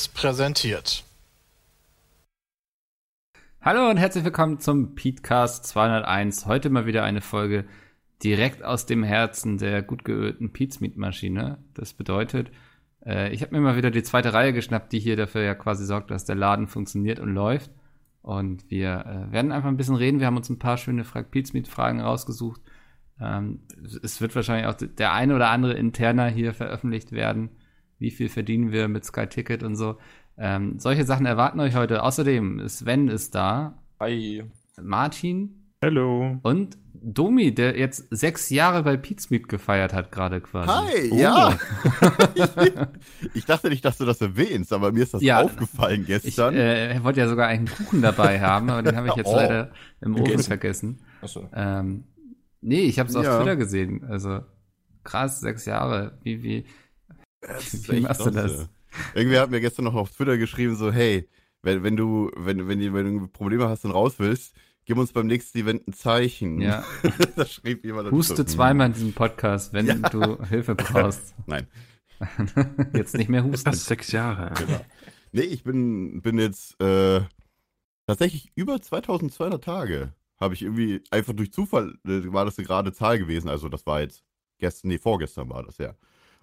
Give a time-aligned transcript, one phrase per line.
[0.00, 1.04] Seriös präsentiert.
[3.60, 6.46] Hallo und herzlich willkommen zum Petecast 201.
[6.46, 7.66] Heute mal wieder eine Folge
[8.22, 11.58] direkt aus dem Herzen der gut geölten Pizmeat-Maschine.
[11.74, 12.50] Das bedeutet,
[13.04, 15.84] äh, ich habe mir mal wieder die zweite Reihe geschnappt, die hier dafür ja quasi
[15.84, 17.70] sorgt, dass der Laden funktioniert und läuft.
[18.22, 20.20] Und wir äh, werden einfach ein bisschen reden.
[20.20, 22.62] Wir haben uns ein paar schöne Frag Pizmeat-Fragen rausgesucht.
[23.20, 23.60] Ähm,
[24.02, 27.50] es wird wahrscheinlich auch der eine oder andere interner hier veröffentlicht werden
[28.00, 29.96] wie viel verdienen wir mit Sky Ticket und so.
[30.36, 32.02] Ähm, solche Sachen erwarten euch heute.
[32.02, 33.78] Außerdem, Sven ist da.
[34.00, 34.42] Hi.
[34.80, 35.74] Martin.
[35.84, 36.38] Hallo.
[36.42, 40.68] Und Domi, der jetzt sechs Jahre bei Pizmeet gefeiert hat, gerade quasi.
[40.68, 41.16] Hi, oh.
[41.16, 41.58] ja.
[43.34, 46.54] ich dachte nicht, dass du das erwähnst, aber mir ist das ja, aufgefallen gestern.
[46.54, 49.36] Ich äh, wollte ja sogar einen Kuchen dabei haben, aber den habe ich jetzt oh.
[49.36, 51.00] leider im Ofen vergessen.
[51.20, 51.48] Achso.
[51.54, 52.04] Ähm,
[52.62, 53.38] nee, ich habe es auf ja.
[53.38, 54.04] Twitter gesehen.
[54.04, 54.40] Also
[55.04, 56.18] krass, sechs Jahre.
[56.22, 56.64] Wie, wie,
[57.88, 58.68] wie machst du das?
[59.14, 61.28] Irgendwer hat mir gestern noch auf Twitter geschrieben, so, hey,
[61.62, 65.12] wenn, wenn du, wenn, wenn, du, wenn du Probleme hast und raus willst, gib uns
[65.12, 66.60] beim nächsten Event ein Zeichen.
[66.60, 66.84] Ja.
[67.36, 68.10] das schrieb jemand.
[68.10, 69.94] Huste zweimal in diesem Podcast, wenn ja.
[69.94, 71.34] du Hilfe brauchst.
[71.46, 71.66] Nein.
[72.94, 73.70] jetzt nicht mehr husten.
[73.70, 74.52] Das ist sechs Jahre.
[74.54, 74.80] Genau.
[75.32, 77.20] Nee, ich bin, bin jetzt äh,
[78.06, 80.12] tatsächlich über 2200 Tage.
[80.38, 83.48] Habe ich irgendwie einfach durch Zufall, äh, war das eine gerade Zahl gewesen.
[83.48, 84.24] Also das war jetzt
[84.58, 85.94] gestern, nee, vorgestern war das ja.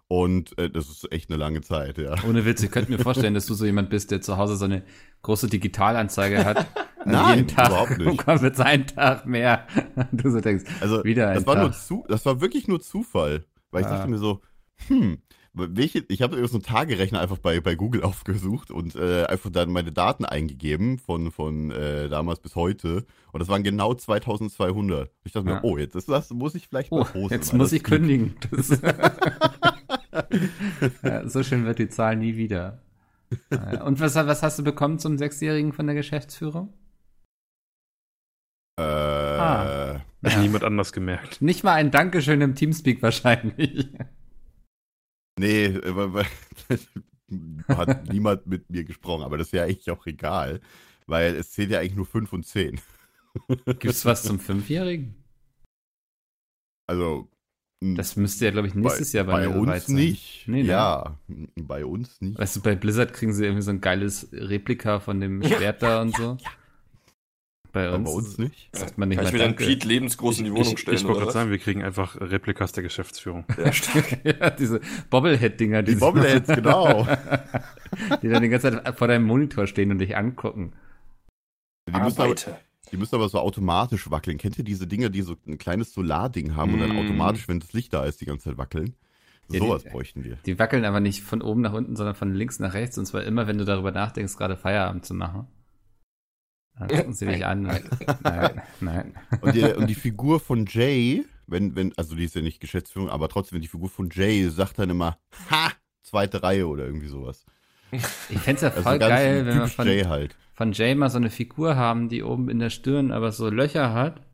[0.10, 2.16] Und äh, das ist echt eine lange Zeit, ja.
[2.28, 4.66] Ohne Witz, ich könnte mir vorstellen, dass du so jemand bist, der zu Hause so
[4.66, 4.84] eine
[5.22, 6.66] große Digitalanzeige hat.
[7.06, 8.26] Nein, jeden Tag überhaupt nicht.
[8.26, 9.68] kommt mit seinen Tag mehr.
[10.12, 11.64] du so denkst, also, wieder ein das war Tag.
[11.64, 13.46] Nur zu, das war wirklich nur Zufall.
[13.72, 13.98] Weil ich ah.
[13.98, 14.42] dachte mir so,
[14.88, 15.18] hm,
[15.54, 19.72] welche, ich habe so einen Tagerechner einfach bei, bei Google aufgesucht und äh, einfach dann
[19.72, 23.06] meine Daten eingegeben von, von äh, damals bis heute.
[23.32, 25.12] Und das waren genau 2200.
[25.24, 25.56] Ich dachte ja.
[25.56, 27.34] mir, oh, jetzt ist das, muss ich vielleicht mal oh, posten.
[27.34, 28.36] Jetzt muss ich kündigen.
[31.04, 32.82] Ja, so schön wird die Zahl nie wieder.
[33.84, 36.74] Und was, was hast du bekommen zum Sechsjährigen von der Geschäftsführung?
[38.80, 40.40] Äh, ah, hat ja.
[40.42, 41.42] niemand anders gemerkt.
[41.42, 43.88] Nicht mal ein Dankeschön im Teamspeak wahrscheinlich.
[45.40, 46.26] Nee, weil,
[47.68, 50.62] hat niemand mit mir gesprochen, aber das ist ja eigentlich auch egal,
[51.06, 52.80] weil es zählt ja eigentlich nur 5 und 10.
[53.80, 55.16] Gibt's was zum Fünfjährigen?
[56.88, 57.30] Also,
[57.80, 60.48] das müsste ja, glaube ich, nächstes bei, Jahr bei, bei uns nicht.
[60.48, 60.70] Nee, ne?
[60.70, 61.18] ja,
[61.56, 62.40] bei uns nicht.
[62.40, 65.90] Weißt du, bei Blizzard kriegen sie irgendwie so ein geiles Replika von dem Schwert ja,
[65.90, 66.38] da und ja, so.
[66.42, 66.50] Ja.
[67.74, 68.76] Bei uns, bei uns nicht.
[68.76, 70.96] Sagt man nicht Kann ich mir dann Pete lebensgroß in die Wohnung stellen?
[70.96, 73.46] Ich, ich wollte gerade sagen, wir kriegen einfach Replikas der Geschäftsführung.
[73.56, 73.72] Ja,
[74.40, 75.84] ja diese Bobblehead-Dinger.
[75.84, 77.06] Die Bobbleheads, genau.
[78.24, 80.74] die dann die ganze Zeit vor deinem Monitor stehen und dich angucken.
[81.88, 82.36] Die müssen, aber,
[82.92, 84.38] die müssen aber so automatisch wackeln.
[84.38, 86.74] Kennt ihr diese Dinger, die so ein kleines Solarding haben mm.
[86.74, 87.00] und dann mm.
[87.00, 88.96] automatisch, wenn das Licht da ist, die ganze Zeit wackeln?
[89.50, 90.38] Ja, Sowas bräuchten wir.
[90.46, 92.98] Die wackeln aber nicht von oben nach unten, sondern von links nach rechts.
[92.98, 95.48] Und zwar immer, wenn du darüber nachdenkst, gerade Feierabend zu machen.
[96.78, 97.64] Dann gucken sie dich an.
[98.24, 99.16] nein, nein.
[99.42, 103.10] Und die, und die Figur von Jay, wenn, wenn, also die ist ja nicht Geschäftsführung,
[103.10, 105.18] aber trotzdem, die Figur von Jay sagt dann immer,
[105.50, 105.72] ha,
[106.04, 107.46] zweite Reihe oder irgendwie sowas.
[107.92, 108.02] Ich
[108.40, 110.36] fände es ja also voll also geil, wenn wir von Jay, halt.
[110.58, 113.94] Von Jay mal so eine Figur haben, die oben in der Stirn aber so Löcher
[113.94, 114.26] hat,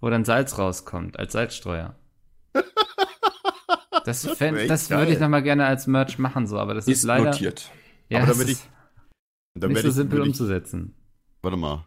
[0.00, 1.94] wo dann Salz rauskommt, als Salzstreuer.
[4.04, 7.02] Das, das, das würde ich nochmal gerne als Merch machen, so, aber das ist, ist
[7.02, 7.26] leider.
[7.26, 7.70] Notiert.
[8.08, 8.58] Ja, aber damit ich,
[9.52, 10.94] damit nicht so simpel ich, umzusetzen.
[11.42, 11.86] Warte mal.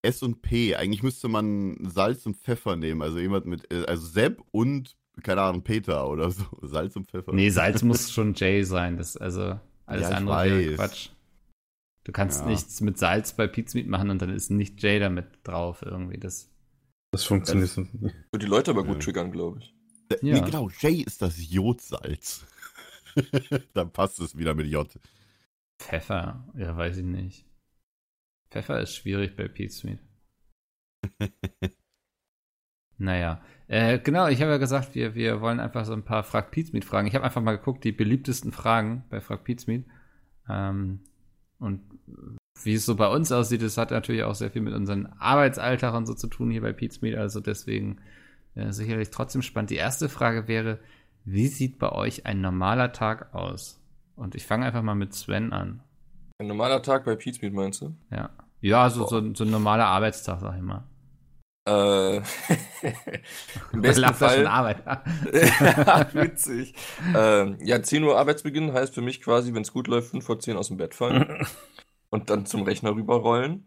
[0.00, 0.74] S und P.
[0.76, 3.02] Eigentlich müsste man Salz und Pfeffer nehmen.
[3.02, 6.44] Also jemand mit, äh, also Sepp und, keine Ahnung, Peter oder so.
[6.62, 7.34] Salz und Pfeffer.
[7.34, 8.96] Nee, Salz muss schon Jay sein.
[8.96, 11.10] Das, also, alles ja, andere wäre Quatsch.
[12.04, 12.46] Du kannst ja.
[12.46, 16.18] nichts mit Salz bei Pizmeat machen und dann ist nicht Jay damit drauf irgendwie.
[16.18, 16.50] Das,
[17.12, 17.86] das funktioniert so.
[17.92, 19.74] Würde die Leute aber gut triggern, glaube ich.
[20.20, 20.34] Ja.
[20.34, 22.44] Nee, genau, Jay ist das Jodsalz.
[23.74, 24.88] dann passt es wieder mit J.
[25.78, 27.46] Pfeffer, ja, weiß ich nicht.
[28.50, 29.98] Pfeffer ist schwierig bei Pizmeat.
[32.98, 36.50] naja, äh, genau, ich habe ja gesagt, wir, wir wollen einfach so ein paar Frag
[36.50, 37.08] Pizmeat fragen.
[37.08, 39.84] Ich habe einfach mal geguckt, die beliebtesten Fragen bei Frag Pizmeat.
[40.48, 41.00] Ähm,
[41.62, 41.80] und
[42.64, 45.94] wie es so bei uns aussieht, das hat natürlich auch sehr viel mit unserem Arbeitsalltag
[45.94, 47.16] und so zu tun hier bei Pizmeat.
[47.16, 47.98] Also deswegen
[48.54, 49.70] äh, sicherlich trotzdem spannend.
[49.70, 50.78] Die erste Frage wäre,
[51.24, 53.80] wie sieht bei euch ein normaler Tag aus?
[54.16, 55.80] Und ich fange einfach mal mit Sven an.
[56.38, 57.94] Ein normaler Tag bei Pizmeat meinst du?
[58.10, 58.30] Ja.
[58.60, 60.84] Ja, so, so, so ein normaler Arbeitstag, sag ich mal.
[61.64, 62.20] Äh,
[63.72, 64.46] Im besten Fall.
[64.46, 64.82] Arbeit.
[66.14, 66.74] witzig.
[67.14, 70.38] Ähm, ja, 10 Uhr Arbeitsbeginn heißt für mich quasi, wenn es gut läuft, 5 vor
[70.38, 71.26] 10 aus dem Bett fallen
[72.10, 73.66] und dann zum Rechner rüberrollen.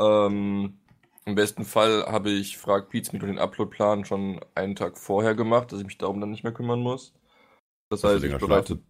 [0.00, 0.80] Ähm,
[1.26, 5.72] Im besten Fall habe ich Frag Pizmeet und den Uploadplan schon einen Tag vorher gemacht,
[5.72, 7.14] dass ich mich darum dann nicht mehr kümmern muss.
[7.90, 8.80] Das heißt, ich bereite,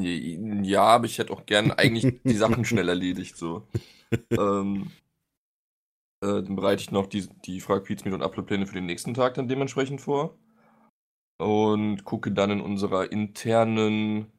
[0.00, 3.68] Ja, aber ich hätte auch gern eigentlich die Sachen schnell erledigt, so.
[4.36, 4.92] ähm,
[6.22, 9.34] äh, dann bereite ich noch die, die Frag Pizmeet und Upload-Pläne für den nächsten Tag
[9.34, 10.38] dann dementsprechend vor.
[11.38, 14.32] Und gucke dann in unserer internen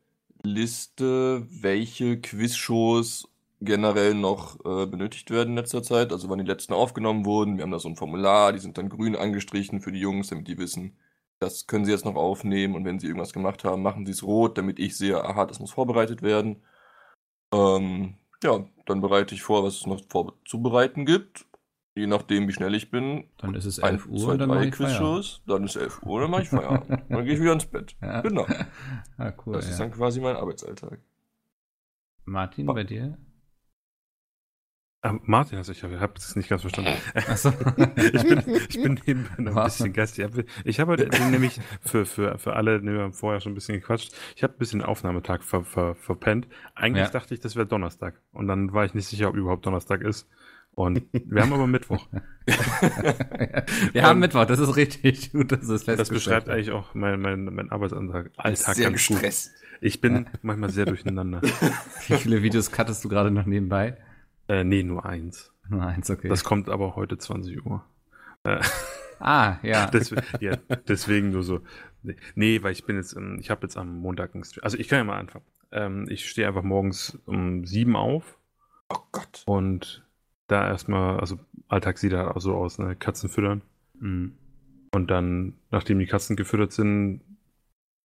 [0.43, 3.27] Liste, welche Quizshows
[3.59, 6.11] generell noch äh, benötigt werden in letzter Zeit.
[6.11, 7.57] Also wann die letzten aufgenommen wurden.
[7.57, 10.47] Wir haben da so ein Formular, die sind dann grün angestrichen für die Jungs, damit
[10.47, 10.97] die wissen,
[11.39, 12.75] das können sie jetzt noch aufnehmen.
[12.75, 15.59] Und wenn sie irgendwas gemacht haben, machen sie es rot, damit ich sehe, aha, das
[15.59, 16.63] muss vorbereitet werden.
[17.53, 21.45] Ähm, ja, dann bereite ich vor, was es noch vorzubereiten gibt.
[21.95, 23.25] Je nachdem, wie schnell ich bin.
[23.37, 25.43] Dann ist es 11 Uhr und dann mache ich Quizshows.
[25.45, 27.03] Dann ist 11 Uhr, dann mache ich Feierabend.
[27.09, 27.95] dann gehe ich wieder ins Bett.
[28.01, 28.21] Ja.
[28.21, 28.47] Genau.
[29.17, 29.53] Ah, cool.
[29.53, 29.71] Das ja.
[29.71, 30.99] ist dann quasi mein Arbeitsalltag.
[32.25, 33.15] Martin, bei dir?
[35.03, 36.93] Ähm, Martin, also ich habe hab das nicht ganz verstanden.
[37.13, 37.49] Achso.
[37.95, 40.25] ich bin, ich bin nebenbei noch ein bisschen geistig.
[40.63, 43.75] Ich habe heute nämlich für, für, für alle, ne, wir haben vorher schon ein bisschen
[43.79, 46.47] gequatscht, ich habe ein bisschen Aufnahmetag ver, ver, verpennt.
[46.73, 47.11] Eigentlich Ja.
[47.11, 48.21] dachte ich, das wäre Donnerstag.
[48.31, 50.27] Und dann war ich nicht sicher, ob überhaupt Donnerstag ist.
[50.75, 52.07] Und wir haben aber Mittwoch.
[53.93, 57.45] Wir haben Mittwoch, das ist richtig gut, dass es Das beschreibt eigentlich auch mein, mein,
[57.45, 59.17] mein Arbeitsalltag Alltag Sehr ganz gut.
[59.17, 59.51] gestresst.
[59.81, 61.41] Ich bin manchmal sehr durcheinander.
[62.07, 63.97] Wie viele Videos cuttest du gerade noch nebenbei?
[64.47, 65.53] Äh, nee, nur eins.
[65.69, 66.27] Nur eins, okay.
[66.27, 67.83] Das kommt aber heute 20 Uhr.
[68.43, 68.59] Äh,
[69.19, 69.87] ah, ja.
[69.87, 71.61] deswegen, ja, deswegen nur so.
[72.35, 74.63] Nee, weil ich bin jetzt, ich habe jetzt am Montag einen Stream.
[74.63, 75.45] Also ich kann ja mal anfangen.
[75.71, 78.37] Ähm, ich stehe einfach morgens um sieben auf
[78.89, 79.43] Oh Gott.
[79.45, 80.03] und
[80.47, 82.95] da erstmal, also Alltag sieht halt auch so aus, ne?
[82.95, 83.61] Katzen füttern.
[83.99, 84.33] Hm.
[84.91, 87.21] Und dann, nachdem die Katzen gefüttert sind,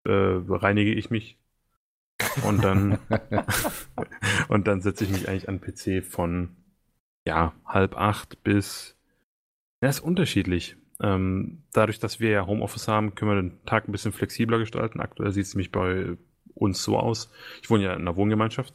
[0.04, 1.40] äh, reinige ich mich.
[2.48, 3.00] Und dann,
[4.48, 6.56] und dann setze ich mich eigentlich an den PC von
[7.28, 8.96] ja, halb acht bis.
[9.82, 10.78] Ja, ist unterschiedlich.
[11.02, 15.02] Ähm, dadurch, dass wir ja Homeoffice haben, können wir den Tag ein bisschen flexibler gestalten.
[15.02, 16.18] Aktuell sieht es nämlich bei
[16.54, 17.32] uns so aus.
[17.62, 18.74] Ich wohne ja in einer Wohngemeinschaft.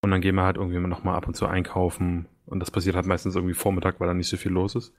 [0.00, 2.28] Und dann gehen wir halt irgendwie nochmal ab und zu einkaufen.
[2.48, 4.94] Und das passiert halt meistens irgendwie Vormittag, weil da nicht so viel los ist.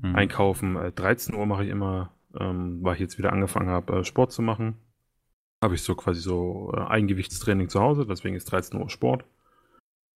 [0.00, 0.16] Hm.
[0.16, 0.76] Einkaufen.
[0.76, 4.32] Äh, 13 Uhr mache ich immer, ähm, weil ich jetzt wieder angefangen habe, äh, Sport
[4.32, 4.76] zu machen.
[5.62, 9.24] Habe ich so quasi so äh, Eigengewichtstraining zu Hause, deswegen ist 13 Uhr Sport.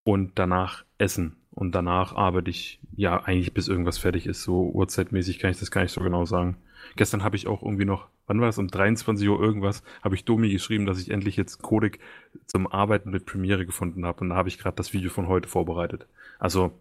[0.05, 1.37] Und danach Essen.
[1.51, 4.43] Und danach arbeite ich ja eigentlich bis irgendwas fertig ist.
[4.43, 6.59] So uhrzeitmäßig kann ich das gar nicht so genau sagen.
[6.97, 8.59] Gestern habe ich auch irgendwie noch, wann war das?
[8.59, 11.99] Um 23 Uhr irgendwas, habe ich Domi geschrieben, dass ich endlich jetzt Codec
[12.47, 14.21] zum Arbeiten mit Premiere gefunden habe.
[14.21, 16.07] Und da habe ich gerade das Video von heute vorbereitet.
[16.39, 16.81] Also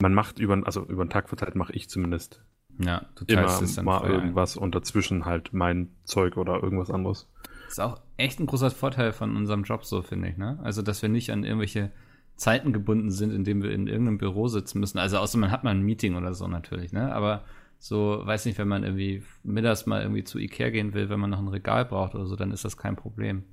[0.00, 2.44] man macht über, also über den Tag verteilt mache ich zumindest
[2.78, 4.10] Ja, du immer es dann mal ein.
[4.10, 7.28] irgendwas und dazwischen halt mein Zeug oder irgendwas anderes.
[7.66, 10.58] Das ist auch echt ein großer Vorteil von unserem Job, so finde ich, ne?
[10.62, 11.92] Also, dass wir nicht an irgendwelche
[12.36, 14.98] Zeiten gebunden sind, in denen wir in irgendeinem Büro sitzen müssen.
[14.98, 17.12] Also, außer man hat mal ein Meeting oder so natürlich, ne?
[17.14, 17.44] Aber
[17.78, 21.30] so, weiß nicht, wenn man irgendwie mittags mal irgendwie zu Ikea gehen will, wenn man
[21.30, 23.44] noch ein Regal braucht oder so, dann ist das kein Problem.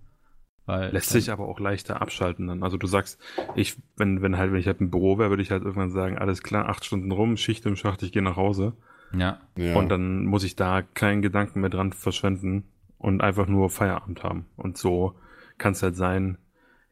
[0.65, 2.63] Weil Lässt sich aber auch leichter abschalten dann.
[2.63, 3.19] Also du sagst,
[3.55, 6.17] ich, wenn, wenn halt, wenn ich halt im Büro wäre, würde ich halt irgendwann sagen,
[6.17, 8.73] alles klar, acht Stunden rum, Schicht im Schacht, ich gehe nach Hause.
[9.18, 9.75] Ja, Ja.
[9.75, 12.63] Und dann muss ich da keinen Gedanken mehr dran verschwenden
[12.97, 14.45] und einfach nur Feierabend haben.
[14.56, 15.15] Und so
[15.57, 16.37] kann es halt sein,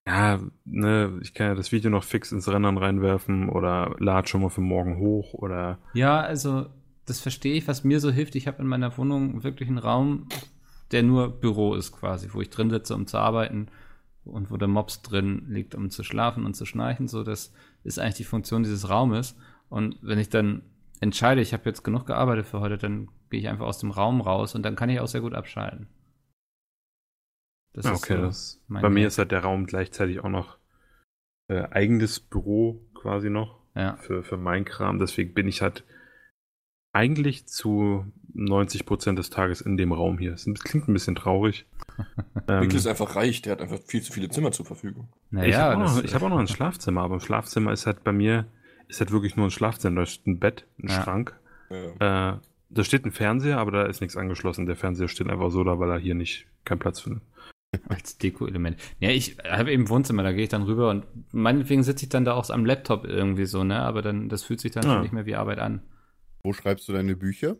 [0.05, 4.41] ja, ne, ich kann ja das Video noch fix ins Rennen reinwerfen oder lad schon
[4.41, 6.65] mal für morgen hoch oder Ja, also
[7.05, 8.35] das verstehe ich, was mir so hilft.
[8.35, 10.27] Ich habe in meiner Wohnung wirklich einen Raum,
[10.91, 13.67] der nur Büro ist quasi, wo ich drin sitze, um zu arbeiten
[14.25, 17.07] und wo der Mops drin liegt, um zu schlafen und zu schnarchen.
[17.07, 17.53] So, das
[17.83, 19.35] ist eigentlich die Funktion dieses Raumes.
[19.69, 20.63] Und wenn ich dann
[20.99, 24.21] entscheide, ich habe jetzt genug gearbeitet für heute, dann gehe ich einfach aus dem Raum
[24.21, 25.87] raus und dann kann ich auch sehr gut abschalten.
[27.73, 29.07] Das okay, so das, bei mir Hack.
[29.07, 30.57] ist halt der Raum gleichzeitig auch noch
[31.47, 33.95] äh, eigenes Büro quasi noch ja.
[33.97, 34.97] für, für mein Kram.
[34.97, 35.83] Deswegen bin ich halt
[36.93, 40.33] eigentlich zu 90 Prozent des Tages in dem Raum hier.
[40.33, 41.65] Es klingt ein bisschen traurig.
[42.47, 45.07] ähm, Mikkel ist einfach reich, der hat einfach viel zu viele Zimmer zur Verfügung.
[45.27, 47.71] ich Naja, habe auch, das- noch- ich hab auch noch ein Schlafzimmer, aber im Schlafzimmer
[47.71, 48.45] ist halt bei mir,
[48.87, 49.97] ist halt wirklich nur ein Schlafzimmer.
[49.97, 51.03] Da ist ein Bett, ein Ja.
[51.03, 51.39] Schrank.
[51.69, 52.33] Ja.
[52.33, 52.37] Äh,
[52.71, 54.65] da steht ein Fernseher, aber da ist nichts angeschlossen.
[54.65, 57.23] Der Fernseher steht einfach so da, weil er hier nicht keinen Platz findet.
[57.87, 58.77] Als Deko-Element.
[58.99, 62.25] Ja, ich habe eben Wohnzimmer, da gehe ich dann rüber und meinetwegen sitze ich dann
[62.25, 63.79] da auch am Laptop irgendwie so, ne?
[63.81, 64.93] Aber dann, das fühlt sich dann Ja.
[64.93, 65.81] schon nicht mehr wie Arbeit an.
[66.43, 67.57] Wo schreibst du deine Bücher?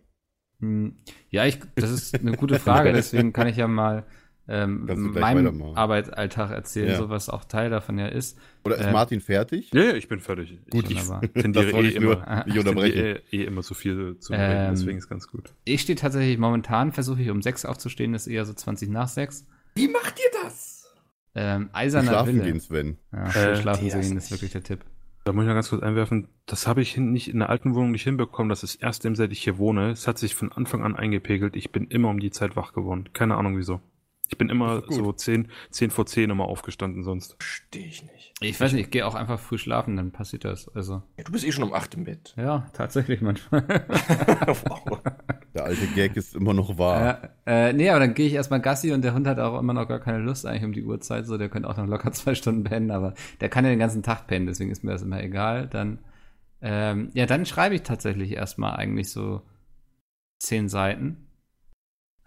[0.60, 0.96] Hm,
[1.30, 4.06] Ja, ich, das ist eine gute Frage, deswegen kann ich ja mal
[4.48, 5.62] ähm, meinem.
[5.76, 6.98] Arbeitsalltag erzählen, Ja.
[6.98, 8.38] so was auch Teil davon ja ist.
[8.66, 9.70] Oder ist Äh, Martin fertig?
[9.74, 10.58] Ja, ja, ich bin fertig.
[10.72, 10.90] Gut.
[10.90, 12.94] ich, ich tendiere Das eh ich immer, ich unterbrechen.
[12.96, 15.54] tendiere eh, eh immer so viel zu Ähm, reden, deswegen ist ganz gut.
[15.66, 19.46] Ich stehe tatsächlich momentan, versuche ich um sechs aufzustehen, ist eher so 20 nach sechs.
[19.76, 20.92] Wie macht ihr das?
[21.36, 22.44] Ähm, eiserner Schlafen Wille.
[22.46, 22.98] gehen, Sven.
[23.14, 24.84] Ja, Äh, schlafen gehen ist wirklich der Tipp.
[25.30, 27.92] Da muss ich noch ganz kurz einwerfen, das habe ich nicht in der alten Wohnung
[27.92, 29.92] nicht hinbekommen, das ist erst dem, seit ich hier wohne.
[29.92, 33.10] Es hat sich von Anfang an eingepegelt, ich bin immer um die Zeit wach geworden.
[33.14, 33.80] Keine Ahnung wieso.
[34.28, 37.36] Ich bin immer so 10, 10 vor 10 immer aufgestanden sonst.
[37.38, 38.34] Verstehe ich nicht.
[38.42, 40.68] Ich weiß nicht, ich gehe auch einfach früh schlafen, dann passiert das.
[40.70, 42.34] Also, Ja, du bist eh schon um 8 im Bett.
[42.36, 43.68] ja, tatsächlich manchmal.
[44.48, 45.00] wow.
[45.54, 47.32] Der alte Gag ist immer noch wahr.
[47.48, 49.74] Ja, äh, nee, aber dann gehe ich erstmal Gassi und der Hund hat auch immer
[49.74, 51.26] noch gar keine Lust eigentlich um die Uhrzeit.
[51.26, 54.04] So, der könnte auch noch locker zwei Stunden pennen, aber der kann ja den ganzen
[54.04, 55.68] Tag pennen, deswegen ist mir das immer egal.
[55.68, 56.00] Dann,
[56.62, 59.42] ähm, ja, dann schreibe ich tatsächlich erstmal eigentlich so
[60.40, 61.28] zehn Seiten.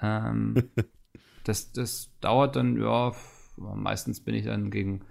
[0.00, 0.70] Ähm,
[1.44, 3.12] das, das dauert dann, ja,
[3.56, 5.02] meistens bin ich dann gegen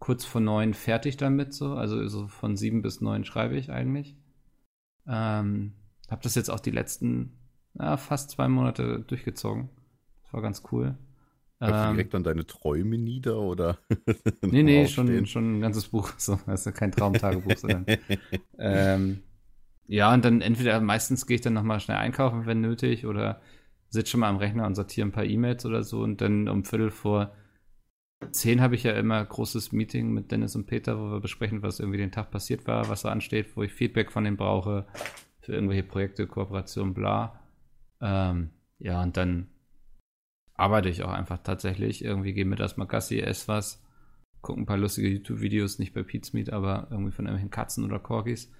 [0.00, 1.74] kurz vor neun fertig damit, so.
[1.74, 4.16] Also so von sieben bis neun schreibe ich eigentlich.
[5.06, 5.74] Ähm,
[6.10, 7.39] habe das jetzt auch die letzten
[7.78, 9.70] ja, fast zwei Monate durchgezogen.
[10.24, 10.96] Das war ganz cool.
[11.62, 13.78] Schreibst du Ähm, direkt dann deine Träume nieder oder?
[14.50, 16.12] nee, nee, schon, schon ein ganzes Buch.
[16.18, 17.86] So, das ist ja kein Traumtagebuch, sondern.
[18.58, 19.22] ähm,
[19.86, 23.40] ja, und dann entweder meistens gehe ich dann nochmal schnell einkaufen, wenn nötig, oder
[23.88, 26.00] sitze schon mal am Rechner und sortiere ein paar E-Mails oder so.
[26.02, 27.34] Und dann um Viertel vor
[28.32, 31.80] zehn habe ich ja immer großes Meeting mit Dennis und Peter, wo wir besprechen, was
[31.80, 34.86] irgendwie den Tag passiert war, was da ansteht, wo ich Feedback von denen brauche
[35.40, 37.40] für irgendwelche Projekte, Kooperationen, bla.
[38.00, 39.48] Ähm, ja, und dann
[40.54, 42.04] arbeite ich auch einfach tatsächlich.
[42.04, 43.82] Irgendwie gehe mittags mal Gassi, esse was,
[44.42, 47.98] gucke ein paar lustige YouTube-Videos, nicht bei Pete's Meat, aber irgendwie von irgendwelchen Katzen oder
[47.98, 48.52] Corgis.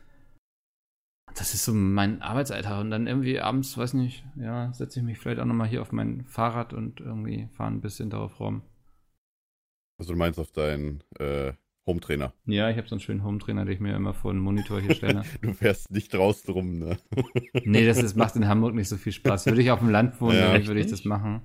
[1.35, 2.81] Das ist so mein Arbeitsalltag.
[2.81, 5.93] Und dann irgendwie abends, weiß nicht, ja, setze ich mich vielleicht auch nochmal hier auf
[5.93, 8.63] mein Fahrrad und irgendwie fahre ein bisschen darauf rum.
[9.99, 11.53] Also du meinst auf deinen äh,
[11.87, 12.33] Hometrainer.
[12.47, 14.95] Ja, ich habe so einen schönen Home-Trainer, den ich mir immer vor den Monitor hier
[14.95, 15.23] stelle.
[15.43, 16.97] Du fährst nicht draußen rum, ne?
[17.65, 19.47] nee, das ist, macht in Hamburg nicht so viel Spaß.
[19.47, 20.67] Würde ich auf dem Land wohnen, Ja.
[20.67, 21.41] würde ich das machen.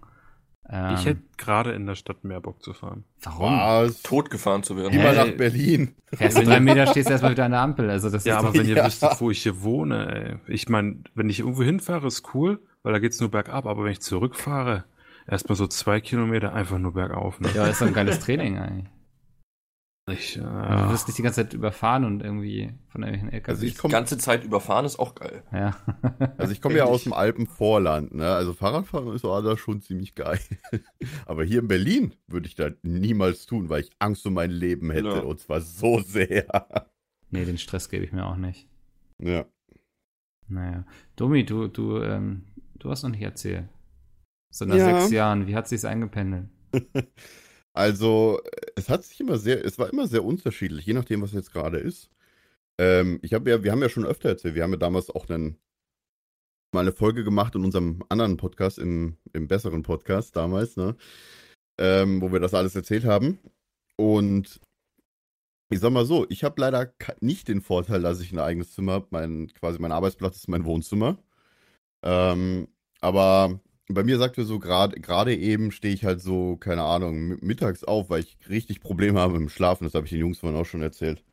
[0.69, 3.03] Ähm, Ich hätte gerade in der Stadt mehr Bock zu fahren.
[3.23, 3.53] warum?
[3.53, 4.01] Was?
[4.01, 4.91] Tot gefahren zu werden.
[4.91, 5.15] Hä?
[5.15, 5.95] nach Berlin.
[6.13, 7.89] Fährst du drei Meter, stehst du erstmal wieder an der Ampel.
[7.89, 8.85] Also das Ja, ist aber wenn ihr Ja.
[8.85, 10.53] wüsstet, wo ich hier wohne, ey.
[10.53, 13.91] Ich meine, wenn ich irgendwo hinfahre, ist cool, weil da geht's nur bergab, aber wenn
[13.91, 14.85] ich zurückfahre,
[15.27, 17.39] erstmal so zwei Kilometer einfach nur bergauf.
[17.39, 17.49] Ne?
[17.55, 18.85] ja, ist doch ein geiles Training eigentlich.
[20.07, 23.49] Ich, äh, Du wirst nicht die ganze Zeit überfahren und irgendwie von irgendwelchen LKWs.
[23.55, 25.43] Also ich Die komme ganze Zeit überfahren ist auch geil.
[25.51, 25.75] ja.
[26.37, 28.27] also ich komme ja aus dem Alpenvorland, ne?
[28.35, 30.39] Also Fahrradfahren ist auch da schon ziemlich geil.
[31.25, 34.91] Aber hier in Berlin würde ich das niemals tun, weil ich Angst um mein Leben
[34.91, 35.07] hätte.
[35.07, 35.19] Ja.
[35.21, 36.45] Und zwar so sehr.
[37.31, 38.67] nee, den Stress gebe ich mir auch nicht.
[39.19, 39.45] Ja.
[40.47, 40.85] Naja.
[41.15, 42.43] Domi, du, du, ähm,
[42.77, 43.67] du hast noch nicht erzählt.
[44.51, 44.99] So nach Ja.
[44.99, 46.47] sechs Jahren, wie hat sich's eingependelt?
[47.75, 48.41] Also,
[48.75, 51.77] es hat sich immer sehr, es war immer sehr unterschiedlich, je nachdem, was jetzt gerade
[51.77, 52.09] ist.
[52.79, 55.27] Ähm, ich habe ja, wir haben ja schon öfter erzählt, wir haben ja damals auch
[55.29, 55.57] einen,
[56.73, 60.95] mal eine Folge gemacht in unserem anderen Podcast, im, im besseren Podcast damals, ne?
[61.79, 63.39] Ähm, wo wir das alles erzählt haben.
[63.97, 64.61] Und
[65.69, 68.93] ich sag mal so, ich habe leider nicht den Vorteil, dass ich ein eigenes Zimmer
[68.93, 69.07] habe.
[69.11, 71.17] Mein, quasi mein Arbeitsplatz ist mein Wohnzimmer.
[72.03, 72.69] Ähm,
[73.01, 77.19] aber bei mir sagt er so, gerade gerade eben stehe ich halt so, keine Ahnung,
[77.19, 79.83] mi- mittags auf, weil ich richtig Probleme habe mit dem Schlafen.
[79.83, 81.23] Das habe ich den Jungs vorhin auch schon erzählt.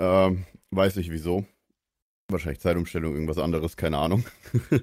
[0.00, 1.44] Ähm, weiß nicht wieso.
[2.30, 4.24] Wahrscheinlich Zeitumstellung, irgendwas anderes, keine Ahnung.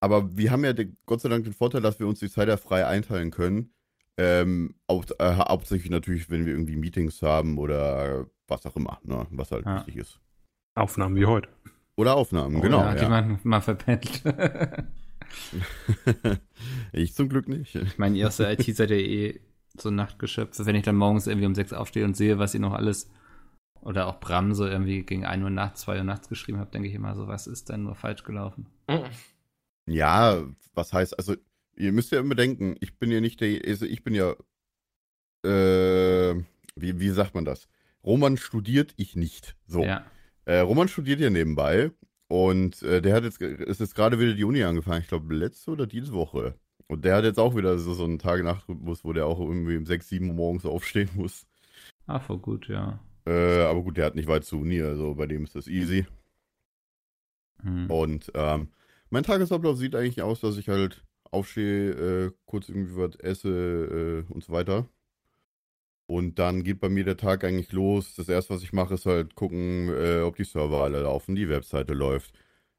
[0.00, 0.72] Aber wir haben ja
[1.06, 3.72] Gott sei Dank den Vorteil, dass wir uns die Zeit ja frei einteilen können.
[4.16, 9.26] Ähm, hau äh, hauptsächlich natürlich, wenn wir irgendwie Meetings haben oder was auch immer, ne,
[9.30, 9.76] was halt Ja.
[9.78, 10.20] wichtig ist.
[10.74, 11.48] Aufnahmen wie heute.
[11.96, 12.80] Oder Aufnahmen, Oh, genau.
[12.80, 13.08] Ja, die Ja.
[13.08, 14.22] man mal verpennt.
[16.92, 17.74] ich zum Glück nicht.
[17.74, 19.40] ich meine, ihr aus der IT seid ja eh
[19.78, 20.66] so Nachtgeschöpfe.
[20.66, 23.10] Wenn ich dann morgens irgendwie um sechs aufstehe und sehe, was ihr noch alles
[23.80, 26.88] oder auch Bram so irgendwie gegen 1 Uhr nachts, 2 Uhr nachts geschrieben habt, denke
[26.88, 28.66] ich immer so, was ist denn nur falsch gelaufen?
[29.86, 30.42] Ja,
[30.74, 31.34] was heißt, also
[31.76, 34.32] ihr müsst ja immer denken, ich bin ja nicht der, also ich bin ja,
[35.44, 36.34] äh,
[36.76, 37.68] wie, wie sagt man das?
[38.04, 39.56] Roman studiert, ich nicht.
[39.66, 39.82] So.
[39.82, 40.04] Ja.
[40.44, 41.90] Äh, Roman studiert ja nebenbei
[42.30, 45.72] und äh, der hat jetzt, ist jetzt gerade wieder die Uni angefangen, ich glaube letzte
[45.72, 46.54] oder diese Woche.
[46.86, 49.84] Und der hat jetzt auch wieder so, so einen Tag-Nacht-Rhythmus, wo der auch irgendwie um
[49.84, 51.44] 6, 7 Uhr morgens aufstehen muss.
[52.06, 53.00] Ah, voll gut, ja.
[53.26, 56.06] Äh, aber gut, der hat nicht weit zur Uni, also bei dem ist das easy.
[57.64, 57.90] Hm.
[57.90, 58.68] Und ähm,
[59.10, 61.90] mein Tagesablauf sieht eigentlich aus, dass ich halt aufstehe,
[62.26, 64.86] äh, kurz irgendwie was esse äh, und so weiter.
[66.10, 68.16] Und dann geht bei mir der Tag eigentlich los.
[68.16, 71.48] Das erste, was ich mache, ist halt gucken, äh, ob die Server alle laufen, die
[71.48, 72.34] Webseite läuft.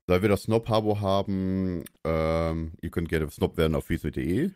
[0.06, 4.52] Da wir das Snob-Habo haben, ähm, ihr könnt gerne Snob werden auf fiesmit.de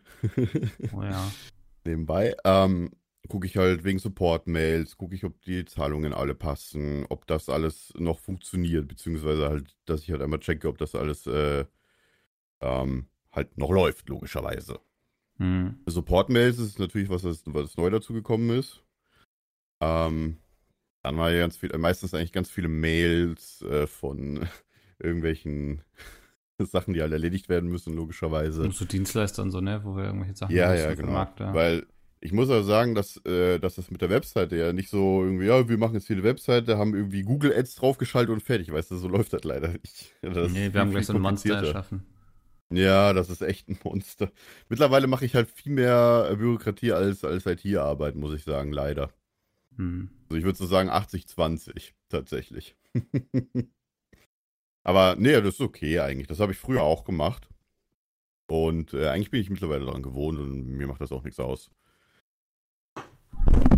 [0.91, 1.31] Oh ja.
[1.85, 2.35] nebenbei.
[2.43, 2.91] Ähm,
[3.29, 7.93] gucke ich halt wegen Support-Mails, gucke ich, ob die Zahlungen alle passen, ob das alles
[7.97, 11.63] noch funktioniert, beziehungsweise halt, dass ich halt einmal checke, ob das alles äh,
[12.59, 14.81] ähm, halt noch läuft, logischerweise.
[15.37, 15.79] Hm.
[15.85, 18.83] Support-Mails ist natürlich was, was, was neu dazugekommen ist.
[19.81, 20.37] Ähm,
[21.03, 24.47] dann war ja ganz viel, meistens eigentlich ganz viele Mails äh, von
[24.99, 25.81] irgendwelchen
[26.59, 28.63] Sachen, die halt erledigt werden müssen, logischerweise.
[28.63, 29.81] Und so Dienstleister und so, ne?
[29.83, 31.11] Wo wir irgendwelche Sachen Ja, ja, genau.
[31.11, 31.53] Markt, ja.
[31.53, 31.85] Weil
[32.21, 35.45] ich muss ja sagen, dass, äh, dass das mit der Webseite ja nicht so irgendwie,
[35.45, 38.71] ja, wir machen jetzt hier eine Webseite, haben irgendwie Google Ads draufgeschaltet und fertig.
[38.71, 40.13] Weißt du, so läuft das leider nicht.
[40.21, 42.05] Das nee, wir haben gleich so ein Monster erschaffen.
[42.71, 44.31] Ja, das ist echt ein Monster.
[44.69, 49.11] Mittlerweile mache ich halt viel mehr äh, Bürokratie als, als IT-Arbeit, muss ich sagen, leider.
[49.77, 50.09] Hm.
[50.23, 52.75] Also ich würde so sagen 80-20 tatsächlich.
[54.83, 56.27] Aber nee, das ist okay eigentlich.
[56.27, 57.47] Das habe ich früher auch gemacht.
[58.47, 61.71] Und äh, eigentlich bin ich mittlerweile daran gewohnt und mir macht das auch nichts aus.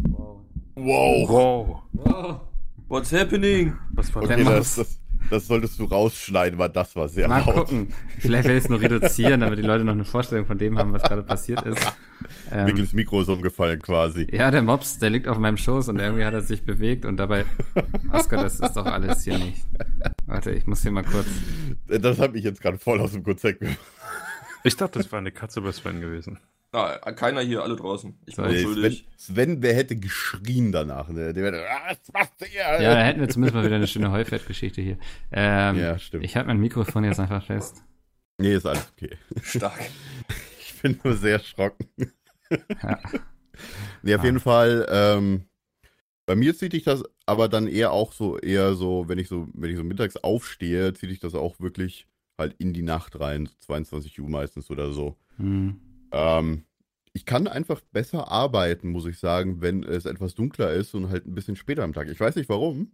[0.09, 0.45] Wow.
[0.75, 1.83] Wow.
[1.93, 2.41] Wow.
[2.87, 3.77] What's happening?
[3.91, 4.75] Was war Okay, Maus.
[4.75, 7.55] das, das, das solltest du rausschneiden, weil das war sehr Mal laut.
[7.55, 7.93] gucken.
[8.19, 10.93] Vielleicht werde ich es nur reduzieren, damit die Leute noch eine Vorstellung von dem haben,
[10.93, 11.79] was gerade passiert ist.
[12.51, 14.27] Ähm, Mickels Mikro ist umgefallen quasi.
[14.31, 17.17] ja, der Mops, der liegt auf meinem Schoß und irgendwie hat er sich bewegt und
[17.17, 17.45] dabei,
[18.11, 19.65] Oskar, das ist doch alles hier nicht.
[20.25, 21.27] Warte, ich muss hier mal kurz.
[21.87, 23.77] Das hat mich jetzt gerade voll aus dem Konzept gebracht.
[24.63, 26.39] Ich dachte, das war eine Katze bei Sven gewesen.
[26.73, 28.19] Ah, keiner hier, alle draußen.
[28.25, 29.07] Ich bin Nee, Sven, unschuldig.
[29.17, 31.07] Sven, wer hätte geschrien danach?
[31.09, 31.33] Ne?
[31.33, 32.59] Der wäre, ah, was macht ihr?
[32.59, 34.97] Ja, da hätten wir zumindest mal wieder eine schöne Heufett-Geschichte hier.
[35.31, 36.25] Ähm, Ja, stimmt.
[36.25, 37.83] Ich halte mein Mikrofon jetzt einfach fest.
[38.37, 39.17] Nee, ist alles okay.
[39.41, 39.79] Stark.
[40.59, 41.87] Ich bin nur sehr erschrocken.
[42.83, 42.99] Ja.
[44.03, 44.25] Nee, auf Ah.
[44.25, 45.45] jeden Fall, ähm,
[46.27, 49.47] bei mir zieht ich das aber dann eher auch so, eher so, wenn ich so,
[49.53, 52.05] wenn ich so mittags aufstehe, zieht ich das auch wirklich
[52.37, 55.17] halt in die Nacht rein, so 22 Uhr meistens oder so.
[55.37, 55.79] Hm.
[56.11, 56.63] Ähm,
[57.13, 61.25] ich kann einfach besser arbeiten, muss ich sagen, wenn es etwas dunkler ist und halt
[61.25, 62.07] ein bisschen später am Tag.
[62.09, 62.91] Ich weiß nicht warum,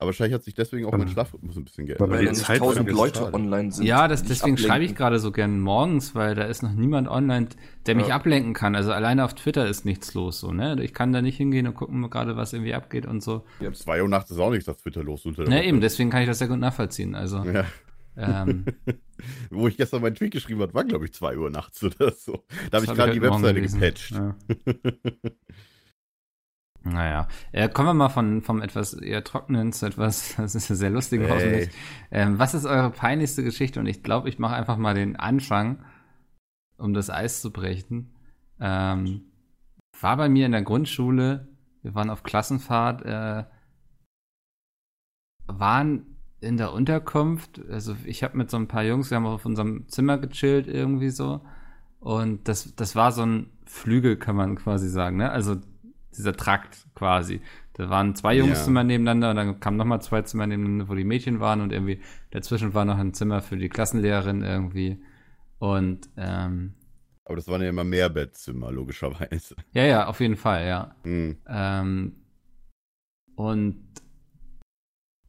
[0.00, 2.10] aber wahrscheinlich hat sich deswegen auch mein Ähm, Schlafrhythmus ein bisschen weil geändert.
[2.18, 3.34] Weil nicht Zeit tausend Leute gerade.
[3.34, 3.84] online sind.
[3.84, 7.48] Ja, das, deswegen schreibe ich gerade so gern morgens, weil da ist noch niemand online,
[7.86, 8.14] der mich Ja.
[8.14, 8.76] ablenken kann.
[8.76, 10.80] Also alleine auf Twitter ist nichts los, so, ne?
[10.84, 13.44] Ich kann da nicht hingehen und gucken gerade, was irgendwie abgeht und so.
[13.58, 15.26] Um 2 Uhr nachts ist auch nichts auf Twitter los.
[15.26, 15.66] Unter der Ne, Woche.
[15.66, 17.16] eben, deswegen kann ich das sehr gut nachvollziehen.
[17.16, 17.64] Also, Ja.
[18.16, 18.66] ähm,
[19.58, 22.44] Wo ich gestern meinen Tweet geschrieben habe, war glaube ich 2 Uhr nachts oder so.
[22.70, 24.10] Da habe ich gerade die Webseite gepatcht.
[24.12, 24.36] Ja.
[26.84, 30.74] Naja, äh, kommen wir mal von, vom etwas eher trockenen zu etwas, das ist ja
[30.76, 31.30] sehr lustig Hey.
[31.30, 31.70] hoffentlich.
[32.10, 33.80] Ähm, was ist eure peinlichste Geschichte?
[33.80, 35.84] Und ich glaube, ich mache einfach mal den Anfang,
[36.78, 38.14] um das Eis zu brechen.
[38.60, 39.32] Ähm,
[40.00, 41.48] war bei mir in der Grundschule,
[41.82, 43.44] wir waren auf Klassenfahrt, äh,
[45.46, 49.44] waren in der Unterkunft, also ich habe mit so ein paar Jungs, wir haben auf
[49.44, 51.40] unserem Zimmer gechillt irgendwie so.
[52.00, 55.30] Und das, das war so ein Flügel, kann man quasi sagen, ne?
[55.30, 55.56] Also
[56.16, 57.40] dieser Trakt quasi.
[57.74, 58.44] Da waren zwei Ja.
[58.44, 62.00] Jungszimmer nebeneinander und dann kamen nochmal zwei Zimmer nebeneinander, wo die Mädchen waren und irgendwie
[62.30, 64.98] dazwischen war noch ein Zimmer für die Klassenlehrerin irgendwie.
[65.58, 66.74] Und ähm,
[67.24, 69.56] Aber das waren ja immer Mehrbettzimmer, logischerweise.
[69.72, 70.94] ja, ja, auf jeden Fall, ja.
[71.02, 71.36] Hm.
[71.48, 72.14] Ähm,
[73.34, 73.76] und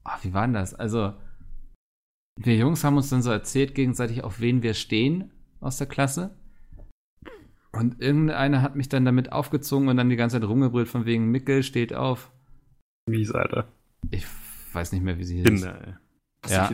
[0.03, 0.73] ach, wie war denn das?
[0.73, 1.13] Also,
[2.37, 6.35] wir Jungs haben uns dann so erzählt gegenseitig, auf wen wir stehen aus der Klasse.
[7.71, 11.29] Und irgendeiner hat mich dann damit aufgezogen und dann die ganze Zeit rumgebrüllt von wegen
[11.29, 12.31] Mickel steht auf.
[13.07, 13.67] Mies, Alter.
[14.11, 14.25] Ich
[14.73, 15.45] weiß nicht mehr, wie sie hieß.
[15.45, 15.93] Kinder, ey.
[16.41, 16.69] Was Ja.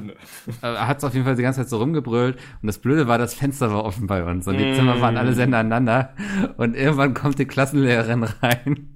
[0.61, 3.17] Er hat es auf jeden Fall die ganze Zeit so rumgebrüllt und das Blöde war,
[3.17, 4.75] das Fenster war offen bei uns und die Mm.
[4.75, 6.13] Zimmer waren alle sehr nacheinander
[6.57, 8.95] und irgendwann kommt die Klassenlehrerin rein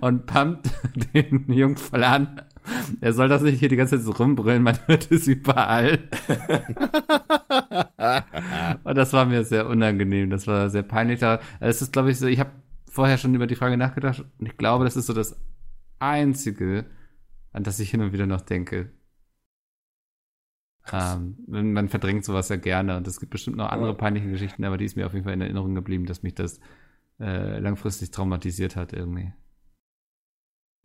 [0.00, 0.70] und pumpt
[1.14, 2.40] den Jungen voll an.
[3.00, 5.98] Er soll das nicht hier die ganze Zeit so rumbrüllen, man hört es überall.
[8.84, 11.20] Und das war mir sehr unangenehm, das war sehr peinlich.
[11.60, 12.50] Es ist, glaube ich, so, ich habe
[12.90, 15.40] vorher schon über die Frage nachgedacht und ich glaube, das ist so das
[16.00, 16.86] Einzige,
[17.52, 18.90] an das ich hin und wieder noch denke.
[20.92, 24.76] Ähm, man verdrängt sowas ja gerne und es gibt bestimmt noch andere peinliche Geschichten, aber
[24.76, 26.58] die ist mir auf jeden Fall in Erinnerung geblieben, dass mich das
[27.20, 29.32] äh, langfristig traumatisiert hat irgendwie.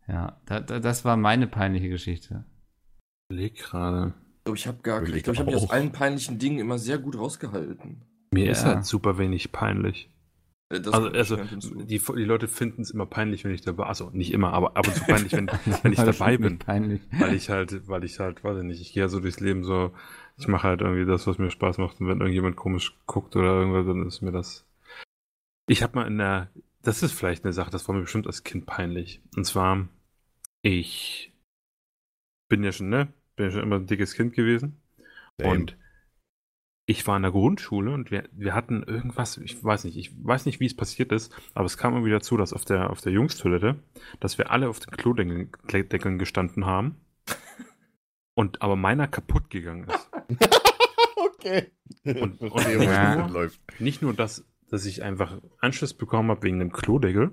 [0.08, 2.44] Ja, da, da, das war meine peinliche Geschichte.
[3.28, 4.14] Leg gerade.
[4.38, 6.78] Ich glaube, ich habe gar ich glaube, ich habe mich aus allen peinlichen Dingen immer
[6.78, 8.02] sehr gut rausgehalten.
[8.32, 8.52] Mir Ja.
[8.52, 10.08] ist halt super wenig peinlich.
[10.68, 14.10] Äh, Das Also, also die, die Leute finden es immer peinlich, wenn ich dabei, also
[14.10, 15.46] nicht immer, aber ab und zu peinlich, wenn,
[15.82, 16.58] wenn ich dabei bin.
[16.58, 17.02] Peinlich.
[17.18, 19.64] Weil ich halt, weil ich halt, weiß ich nicht, ich gehe ja so durchs Leben
[19.64, 19.92] so,
[20.38, 23.58] ich mache halt irgendwie das, was mir Spaß macht und wenn irgendjemand komisch guckt oder
[23.58, 24.64] irgendwas, dann ist mir das.
[25.68, 26.50] Ich habe mal in der,
[26.82, 29.20] das ist vielleicht eine Sache, das war mir bestimmt als Kind peinlich.
[29.36, 29.88] Und zwar,
[30.66, 31.32] ich
[32.48, 34.80] bin ja schon, ne, bin ja schon immer ein dickes Kind gewesen.
[35.38, 35.52] Same.
[35.52, 35.78] Und
[36.88, 40.46] ich war in der Grundschule und wir, wir hatten irgendwas, ich weiß nicht, ich weiß
[40.46, 43.12] nicht, wie es passiert ist, aber es kam irgendwie dazu, dass auf der, auf der
[43.12, 43.76] Jungstoilette,
[44.20, 46.96] dass wir alle auf den Klodeckeln Deckeln gestanden haben
[48.34, 50.10] und aber meiner kaputt gegangen ist.
[51.16, 51.70] okay.
[52.04, 53.16] Und- und- Ja.
[53.16, 53.60] da läuft.
[53.80, 57.32] Nicht nur, dass, dass ich einfach Anschluss bekommen habe wegen dem Klodeckel,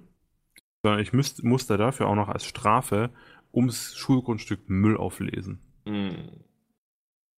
[0.83, 3.09] sondern ich müsst, musste dafür auch noch als Strafe
[3.53, 5.59] ums Schulgrundstück Müll auflesen.
[5.85, 6.11] Mm.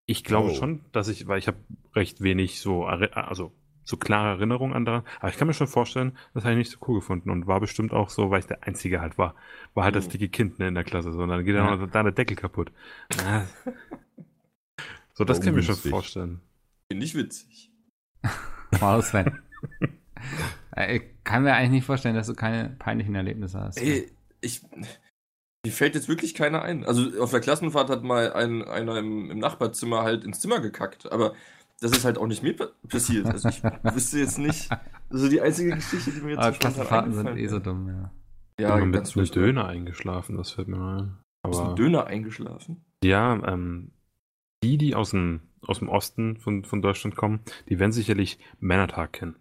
[0.06, 0.54] Ich glaube Oh.
[0.56, 1.58] schon, dass ich, weil ich habe
[1.96, 3.52] recht wenig so, also
[3.86, 6.72] so klare Erinnerungen an daran, aber ich kann mir schon vorstellen, das habe ich nicht
[6.72, 9.36] so cool gefunden und war bestimmt auch so, weil ich der Einzige halt war,
[9.74, 10.12] war halt das Mhm.
[10.12, 11.76] dicke Kind ne, in der Klasse, so, und dann geht Ja.
[11.76, 12.72] dann da der Deckel kaputt.
[13.26, 13.44] Ah.
[15.14, 16.42] so, das War kann ich mir schon vorstellen.
[16.92, 17.72] Finde ich witzig.
[18.80, 19.40] Wow, Sven.
[20.76, 23.78] Äh, Ich kann mir eigentlich nicht vorstellen, dass du keine peinlichen Erlebnisse hast.
[23.78, 24.62] Ey, ich.
[25.66, 26.84] Mir fällt jetzt wirklich keiner ein.
[26.84, 31.10] Also auf der Klassenfahrt hat mal ein, einer im, im Nachbarzimmer halt ins Zimmer gekackt,
[31.12, 31.34] aber
[31.80, 33.26] das ist halt auch nicht mir pa- passiert.
[33.28, 34.70] Also ich wüsste jetzt nicht.
[35.10, 38.12] Also die einzige Geschichte, die mir jetzt Aber Klassenfahrten sind eh so dumm, ja.
[38.60, 39.42] Ja, ich bin mit, furchtbar.
[39.44, 41.18] Döner eingeschlafen, das fällt mir ein.
[41.50, 42.84] Ist ein Aber Döner eingeschlafen?
[43.04, 43.92] ja, ähm,
[44.64, 49.14] die, die aus dem, aus dem Osten von, von Deutschland kommen, die werden sicherlich Männertag
[49.14, 49.36] kennen.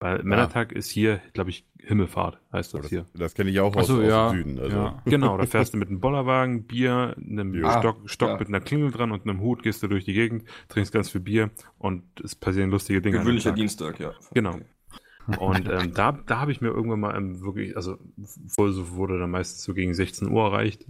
[0.00, 3.06] Weil Männertag ist hier, glaube ich, Himmelfahrt, heißt Oh, das das hier.
[3.14, 4.30] das kenne ich auch aus, so, aus ja.
[4.30, 4.58] dem Süden.
[4.60, 4.76] Also.
[4.76, 5.02] ja.
[5.06, 7.80] Genau, da fährst du mit einem Bollerwagen, Bier, einem Ja.
[7.80, 8.36] Stock, Stock ja.
[8.38, 11.20] mit einer Klingel dran und einem Hut, gehst du durch die Gegend, trinkst ganz viel
[11.20, 13.18] Bier und es passieren lustige Dinge.
[13.18, 13.56] Gewöhnlicher Tag.
[13.56, 14.12] Dienstag, ja.
[14.34, 14.58] Genau.
[15.38, 19.30] Und ähm, da, da habe ich mir irgendwann mal ähm, wirklich, also so wurde dann
[19.30, 20.86] meistens so gegen 16 Uhr erreicht.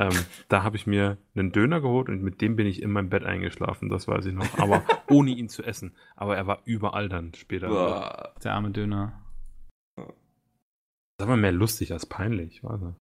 [0.00, 3.10] Ähm, da habe ich mir einen Döner geholt und mit dem bin ich in meinem
[3.10, 4.58] Bett eingeschlafen, das weiß ich noch.
[4.58, 5.94] Aber ohne ihn zu essen.
[6.16, 7.68] Aber er war überall dann später.
[7.68, 8.34] Boah.
[8.42, 9.22] Der arme Döner.
[11.18, 12.94] Das war mehr lustig als peinlich, war das.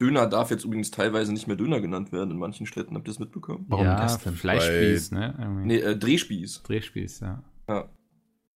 [0.00, 2.94] Döner darf jetzt übrigens teilweise nicht mehr Döner genannt werden in manchen Städten.
[2.94, 3.66] Habt ihr das mitbekommen?
[3.68, 4.34] Warum ja, das denn?
[4.34, 5.34] Fleischspieß, ne?
[5.38, 5.66] Irgendwie.
[5.66, 6.62] Nee, äh, Drehspieß.
[6.62, 7.42] Drehspieß, ja.
[7.68, 7.90] Ja,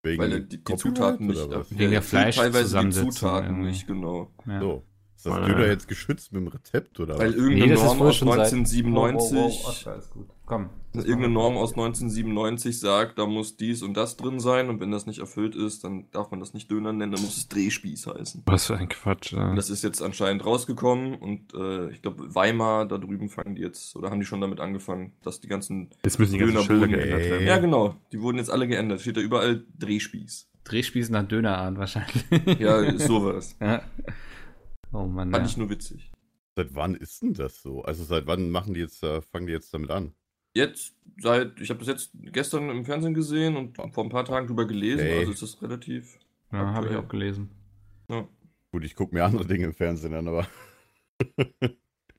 [0.04, 1.50] Wegen weil die, die Zutaten nicht.
[1.70, 3.68] Wegen der Fleisch- teilweise die Zutaten irgendwie.
[3.70, 4.32] nicht, genau.
[4.46, 4.60] ja.
[4.60, 4.84] So.
[5.32, 5.46] Ist das.
[5.46, 7.36] Döner jetzt geschützt mit dem Rezept oder Weil was?
[7.36, 10.26] irgendeine Nee, Norm aus schon seit- 1997, Wow, wow, wow, Oscar, ist gut.
[10.46, 10.68] Komm.
[10.92, 15.06] irgendeine Norm aus 1997 sagt, da muss dies und das drin sein und wenn das
[15.06, 18.42] nicht erfüllt ist, dann darf man das nicht Döner nennen, dann muss es Drehspieß heißen.
[18.46, 19.32] Was für ein Quatsch.
[19.32, 19.54] Äh.
[19.56, 23.96] das ist jetzt anscheinend rausgekommen und äh, ich glaube Weimar, da drüben fangen die jetzt,
[23.96, 26.86] oder haben die schon damit angefangen, dass die ganzen, Jetzt müssen die ganzen Döner- Schilder
[26.86, 27.40] Boden- geändert werden.
[27.40, 27.46] Ey.
[27.46, 30.48] ja genau, die wurden jetzt alle geändert, steht da überall Drehspieß.
[30.64, 32.24] Drehspieß nach Dönerart wahrscheinlich.
[32.58, 33.56] Ja, sowas.
[33.60, 33.82] ja.
[34.94, 35.50] Oh Mann, Fand ja.
[35.50, 36.12] ich nur witzig.
[36.56, 37.82] Seit wann ist denn das so?
[37.82, 40.14] Also seit wann machen die jetzt, äh, fangen die jetzt damit an?
[40.54, 44.46] Jetzt, seit, ich habe das jetzt gestern im Fernsehen gesehen und vor ein paar Tagen
[44.46, 45.18] drüber gelesen, Okay.
[45.18, 46.18] also ist das relativ.
[46.52, 47.50] ja habe ich auch gelesen.
[48.70, 50.46] Gut, ich gucke mir andere Dinge im Fernsehen an, aber.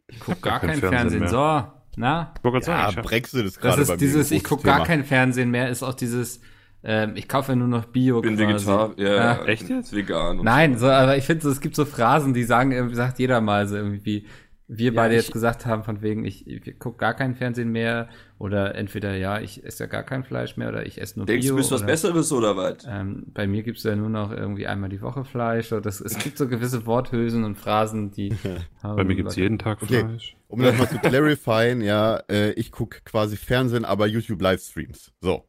[0.08, 1.28] Ich guck gar kein kein Fernsehen Fernsehen.
[1.30, 2.34] So, na?
[2.38, 4.86] Ich Ja, sagen, Brexit ist Das gerade bei ist mir dieses, ich guck großes gar
[4.86, 6.42] kein Fernsehen mehr, ist auch dieses,
[6.86, 8.48] ähm, ich kaufe nur noch Bio bin quasi.
[8.68, 9.46] Vegetar, ja, Ja.
[9.46, 9.94] Echt jetzt?
[9.94, 10.38] Vegan.
[10.44, 10.86] Nein, so.
[10.86, 13.68] so, aber ich finde, so, es gibt so Phrasen, die sagen, irgendwie sagt jeder mal
[13.68, 14.26] so irgendwie,
[14.68, 17.72] wir Ja, beide ich- jetzt gesagt haben, von wegen, ich, ich gucke gar kein Fernsehen
[17.72, 21.28] mehr oder entweder ja, ich esse ja gar kein Fleisch mehr oder ich esse nur
[21.28, 21.54] Denkst Bio.
[21.54, 22.78] du, bist was Besseres oder was?
[22.90, 25.72] Ähm, bei mir gibt's ja nur noch irgendwie einmal die Woche Fleisch.
[25.72, 28.34] Oder das, es gibt so gewisse Worthülsen und Phrasen, die.
[28.82, 30.00] Bei mir gibt's jeden Tag Okay.
[30.00, 30.36] Fleisch.
[30.48, 35.12] Um das mal zu clarifyen, ja, äh, ich gucke quasi Fernsehen, aber YouTube-Livestreams.
[35.22, 35.46] So.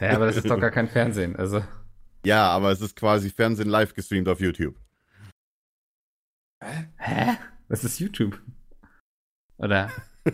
[0.00, 1.36] Ja, aber das ist doch gar kein Fernsehen.
[1.36, 1.64] Also.
[2.24, 4.76] Ja, aber es ist quasi Fernsehen live gestreamt auf YouTube.
[6.98, 7.36] Hä?
[7.68, 8.40] Das ist YouTube.
[9.56, 9.90] Oder?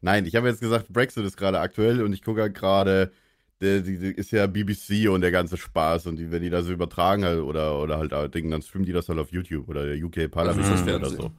[0.00, 3.12] Nein, ich habe jetzt gesagt, Brexit ist gerade aktuell und ich gucke halt gerade,
[3.60, 6.68] der, die, die ist ja BBC und der ganze Spaß und die, wenn die das
[6.68, 9.86] übertragen halt, oder, oder halt äh, Dinge, dann streamen die das halt auf YouTube oder
[9.86, 11.32] der UK Parlament Also oder so.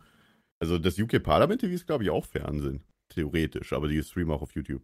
[0.59, 2.83] Also das UK Parlament TV ist, glaube ich, auch Fernsehen.
[3.09, 4.81] Theoretisch, aber die streamen auch auf YouTube.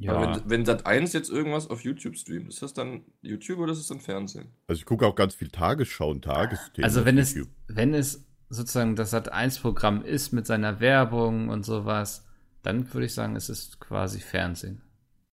[0.00, 0.14] Ja.
[0.14, 3.72] Aber wenn, wenn Sat 1 jetzt irgendwas auf YouTube streamt, ist das dann YouTube oder
[3.72, 4.48] ist das dann Fernsehen?
[4.66, 7.52] Also ich gucke auch ganz viel Tagesschau und Tagesthemen Also auf wenn es, YouTube.
[7.68, 12.26] wenn es sozusagen das Sat1-Programm ist mit seiner Werbung und sowas,
[12.62, 14.80] dann würde ich sagen, es ist quasi Fernsehen.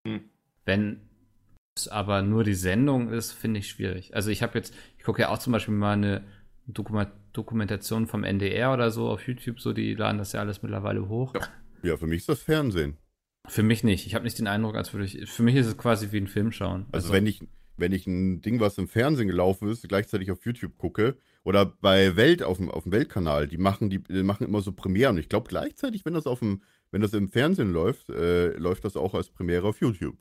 [0.06, 0.26] Hm.
[0.66, 1.00] Wenn
[1.78, 4.16] es aber nur die Sendung ist, finde ich schwierig.
[4.16, 6.26] Also ich habe jetzt, ich gucke ja auch zum Beispiel mal eine
[6.68, 11.34] Dokumentation vom NDR oder so auf YouTube, so die laden das ja alles mittlerweile hoch.
[11.36, 11.42] Ja.
[11.84, 12.98] Ja, für mich ist das Fernsehen.
[13.48, 14.06] Für mich nicht.
[14.06, 15.30] Ich habe nicht den Eindruck, als würde ich.
[15.30, 16.86] Für mich ist es quasi wie ein Film schauen.
[16.92, 17.42] Also, wenn ich,
[17.78, 22.18] wenn ich ein Ding, was im Fernsehen gelaufen ist, gleichzeitig auf YouTube gucke, oder bei
[22.18, 25.18] Welt auf dem, auf dem Weltkanal, die machen, die, die machen immer so Premieren.
[25.18, 28.98] Ich glaube gleichzeitig, wenn das auf dem, wenn das im Fernsehen läuft, äh, läuft das
[28.98, 30.18] auch als Premiere auf YouTube.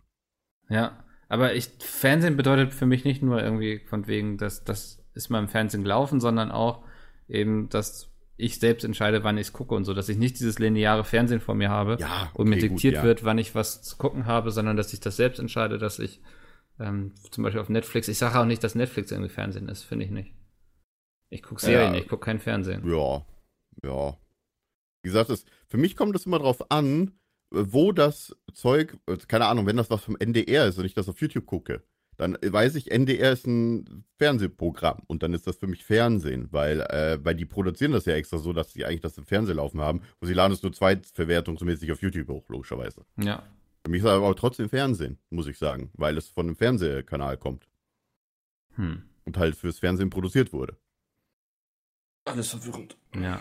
[0.68, 5.30] Ja, aber ich, Fernsehen bedeutet für mich nicht nur irgendwie von wegen, dass das ist
[5.30, 6.84] mal im Fernsehen gelaufen, sondern auch
[7.28, 10.58] eben, dass ich selbst entscheide, wann ich es gucke und so, dass ich nicht dieses
[10.58, 13.04] lineare Fernsehen vor mir habe Ja, und mir okay, diktiert gut, ja.
[13.04, 16.20] wird, wann ich was zu gucken habe, sondern dass ich das selbst entscheide, dass ich
[16.78, 20.04] ähm, zum Beispiel auf Netflix, ich sage auch nicht, dass Netflix irgendwie Fernsehen ist, finde
[20.04, 20.34] ich nicht.
[21.30, 22.00] Ich gucke Serien, Ja.
[22.00, 22.86] ich gucke kein Fernsehen.
[22.86, 23.24] Ja,
[23.82, 24.16] ja.
[25.02, 27.12] Wie gesagt, es, für mich kommt es immer drauf an,
[27.54, 30.94] äh, wo das Zeug, äh, keine Ahnung, wenn das was vom NDR ist und ich
[30.94, 31.82] das auf YouTube gucke,
[32.16, 36.80] dann weiß ich, NDR ist ein Fernsehprogramm und dann ist das für mich Fernsehen, weil,
[36.80, 39.80] äh, weil die produzieren das ja extra so, dass sie eigentlich das im Fernsehen laufen
[39.80, 43.04] haben und sie laden es nur zweitverwertungsmäßig auf YouTube hoch, logischerweise.
[43.18, 43.42] Ja.
[43.84, 47.68] Für mich ist aber trotzdem Fernsehen, muss ich sagen, weil es von einem Fernsehkanal kommt
[48.76, 49.02] Hm.
[49.24, 50.76] und halt fürs Fernsehen produziert wurde.
[52.24, 52.96] Alles verwirrend.
[53.14, 53.40] Ja.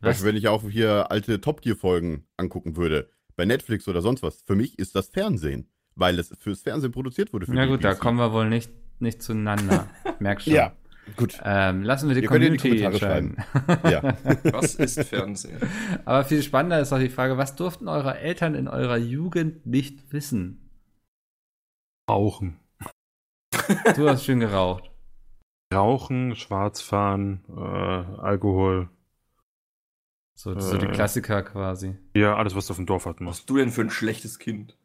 [0.00, 4.22] Beispiel, wenn ich auch hier alte Top Gear Folgen angucken würde, bei Netflix oder sonst
[4.22, 7.46] was, für mich ist das Fernsehen, weil es fürs Fernsehen produziert wurde.
[7.46, 8.00] Für Na die gut, da BBC.
[8.00, 9.88] kommen wir wohl nicht, nicht zueinander.
[10.18, 10.52] Merk schon.
[11.04, 11.40] Ja, gut.
[11.44, 13.36] Ähm, lassen wir die Ihr die Community Kommentare entscheiden.
[13.90, 14.02] Ja.
[14.52, 15.58] Was ist Fernsehen?
[16.04, 20.12] Aber viel spannender ist auch die Frage, was durften eure Eltern in eurer Jugend nicht
[20.12, 20.70] wissen?
[22.08, 22.58] Rauchen.
[23.96, 24.90] Du hast schön geraucht.
[25.72, 27.60] Rauchen, Schwarzfahren, äh,
[28.20, 28.88] Alkohol.
[30.34, 30.92] So, so die Äh.
[30.92, 31.96] Klassiker quasi.
[32.14, 33.40] Ja, alles, was du auf dem Dorf hatten Was musst.
[33.42, 34.76] bist du denn für ein schlechtes Kind?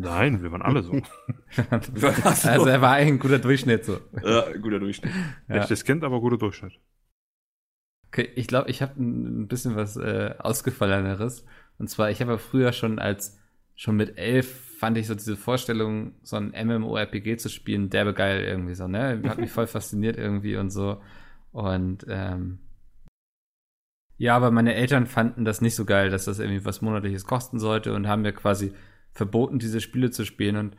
[0.00, 0.92] Nein, wir waren alle so.
[1.70, 3.98] also er war eigentlich ein guter Durchschnitt so.
[4.22, 5.12] ja, guter Durchschnitt.
[5.48, 5.56] Ja.
[5.56, 6.78] Schlechtes Kind, aber guter Durchschnitt.
[8.08, 11.44] Okay, ich glaube, ich habe ein ein bisschen was äh, ausgefalleneres.
[11.78, 13.38] Und zwar, ich habe ja früher schon als,
[13.74, 18.42] schon mit elf fand ich so diese Vorstellung, so ein MMORPG zu spielen, derbe geil
[18.44, 19.20] irgendwie so, ne?
[19.26, 21.02] Hat mich voll fasziniert irgendwie und so.
[21.50, 22.60] Und ähm,
[24.16, 27.58] ja, aber meine Eltern fanden das nicht so geil, dass das irgendwie was Monatliches kosten
[27.58, 28.72] sollte und haben mir quasi
[29.18, 30.56] verboten, diese Spiele zu spielen.
[30.56, 30.76] Und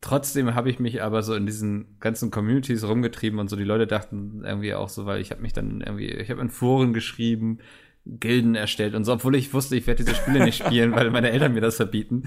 [0.00, 3.88] trotzdem habe ich mich aber so in diesen ganzen Communities rumgetrieben und so die Leute
[3.88, 7.58] dachten irgendwie auch so, weil ich habe mich dann irgendwie, ich habe in Foren geschrieben,
[8.06, 11.30] Gilden erstellt und so, obwohl ich wusste, ich werde diese Spiele nicht spielen, weil meine
[11.30, 12.24] Eltern mir das verbieten.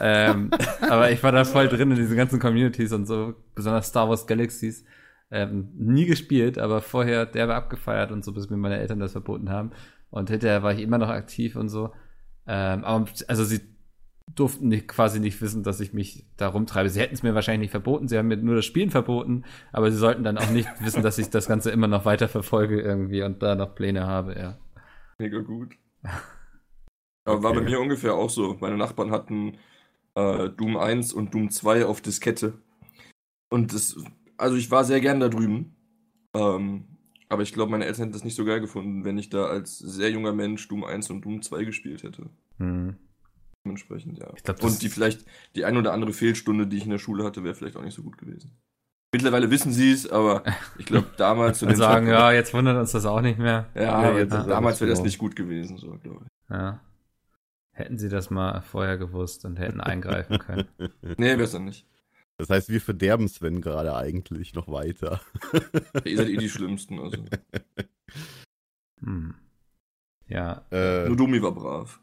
[0.00, 0.50] Ähm,
[0.80, 4.26] aber ich war da voll drin in diesen ganzen Communities und so, besonders Star Wars
[4.26, 4.84] Galaxies.
[5.30, 9.50] Ähm, nie gespielt, aber vorher derbe abgefeiert und so, bis mir meine Eltern das verboten
[9.50, 9.72] haben.
[10.10, 11.92] Und hinterher war ich immer noch aktiv und so.
[12.46, 13.60] Ähm, aber also sie
[14.34, 16.88] durften nicht, quasi nicht wissen, dass ich mich da rumtreibe.
[16.88, 19.90] Sie hätten es mir wahrscheinlich nicht verboten, sie haben mir nur das Spielen verboten, aber
[19.90, 23.22] sie sollten dann auch nicht wissen, dass ich das Ganze immer noch weiter verfolge irgendwie
[23.22, 24.58] und da noch Pläne habe, ja.
[25.18, 25.74] Mega gut.
[27.24, 28.56] Aber war bei mir ungefähr auch so.
[28.58, 29.58] Meine Nachbarn hatten
[30.14, 32.54] äh, Doom 1 und Doom 2 auf Diskette.
[33.50, 34.02] Und das,
[34.38, 35.76] also ich war sehr gern da drüben.
[36.34, 36.84] Ähm,
[37.28, 39.78] aber ich glaube, meine Eltern hätten das nicht so geil gefunden, wenn ich da als
[39.78, 42.30] sehr junger Mensch Doom 1 und Doom 2 gespielt hätte.
[42.56, 42.96] Hm.
[43.64, 44.32] Dementsprechend, ja.
[44.36, 45.24] Ich glaub, und die vielleicht,
[45.56, 47.94] die ein oder andere Fehlstunde, die ich in der Schule hatte, wäre vielleicht auch nicht
[47.94, 48.52] so gut gewesen.
[49.12, 50.42] Mittlerweile wissen sie es, aber
[50.78, 53.68] ich glaube, damals zu dem sagen, Zeitpunkt- ja, jetzt wundert uns das auch nicht mehr.
[53.74, 56.50] ja, Ja, damals wäre das nicht gut gewesen, so, glaube ich.
[56.50, 56.80] Ja.
[57.72, 60.68] Hätten sie das mal vorher gewusst und hätten eingreifen können.
[61.16, 61.86] Nee, besser nicht.
[62.36, 65.20] Das heißt, wir verderben Sven gerade eigentlich noch weiter.
[66.04, 67.24] Ihr seid eh die Schlimmsten, also.
[69.00, 69.34] Hm.
[70.28, 72.00] Ja, Äh, Nur Dumi war brav.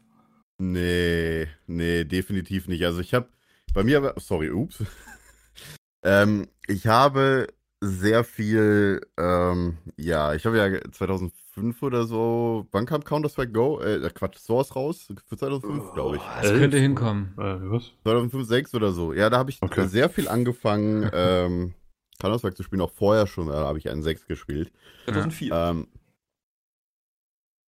[0.58, 2.84] Nee, nee, definitiv nicht.
[2.84, 3.28] Also ich habe,
[3.74, 4.78] bei mir, war- sorry, ups.
[6.02, 7.48] ähm, ich habe
[7.80, 13.80] sehr viel, ähm, ja, ich habe ja 2005 oder so, wann kam Counter-Strike Go?
[13.80, 15.08] Äh, Quatsch, Source raus?
[15.26, 16.22] Für 2005, glaube ich.
[16.40, 17.34] das könnte hinkommen.
[17.38, 17.92] Äh, was?
[18.02, 19.12] 2005, 6 oder so.
[19.12, 19.86] Ja, da habe ich Okay.
[19.86, 21.74] sehr viel angefangen, ähm,
[22.18, 24.72] Counter-Strike zu spielen, auch vorher schon, da habe ich einen 6 gespielt.
[25.04, 25.52] 2004.
[25.54, 25.88] Ähm,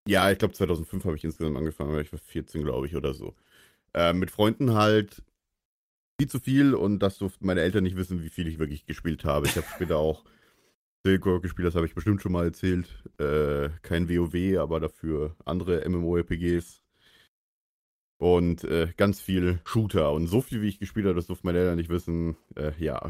[0.08, 3.12] ja, ich glaube 2005 habe ich insgesamt angefangen, weil ich war 14, glaube ich, oder
[3.12, 3.34] so.
[3.92, 5.22] Ähm, mit Freunden halt
[6.18, 9.24] viel zu viel und das durften meine Eltern nicht wissen, wie viel ich wirklich gespielt
[9.24, 9.46] habe.
[9.46, 10.24] Ich habe später auch
[11.04, 13.04] Silk gespielt, das habe ich bestimmt schon mal erzählt.
[13.18, 16.82] Äh, kein WoW, aber dafür andere MMORPGs.
[18.20, 20.10] Und äh, ganz viel Shooter.
[20.12, 22.36] Und so viel, wie ich gespielt habe, das durften meine Eltern nicht wissen.
[22.56, 23.00] Äh, ja.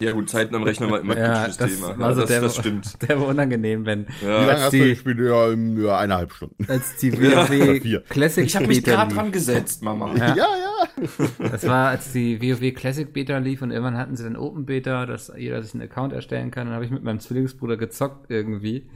[0.00, 2.14] ja, gut, Zeiten am Rechner war immer ein Ja, kritisches das Thema.
[2.14, 3.02] so das, der- das stimmt.
[3.08, 4.38] Der war unangenehm, wenn Wie Ja.
[4.38, 5.18] lange als hast du die- gespielt?
[5.20, 6.64] Ja, ja, eineinhalb Stunden.
[6.68, 7.46] als die Ja.
[7.50, 8.00] WoW Vier.
[8.08, 10.14] Classic Ich habe mich gerade dran gesetzt, Mama.
[10.16, 10.28] Ja.
[10.28, 10.34] ja.
[10.36, 11.06] ja.
[11.50, 15.04] Das war, als die WoW Classic Beta lief und irgendwann hatten sie dann Open Beta,
[15.04, 16.66] dass jeder sich einen Account erstellen kann.
[16.68, 18.88] Dann habe ich mit meinem Zwillingsbruder gezockt irgendwie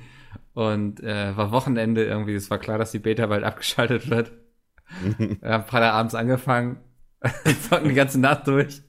[0.55, 2.35] und äh, war Wochenende irgendwie.
[2.35, 4.33] Es war klar, dass die Beta bald abgeschaltet wird.
[5.41, 6.79] Wir haben Freitag abends angefangen,
[7.69, 8.83] zocken die ganze Nacht durch.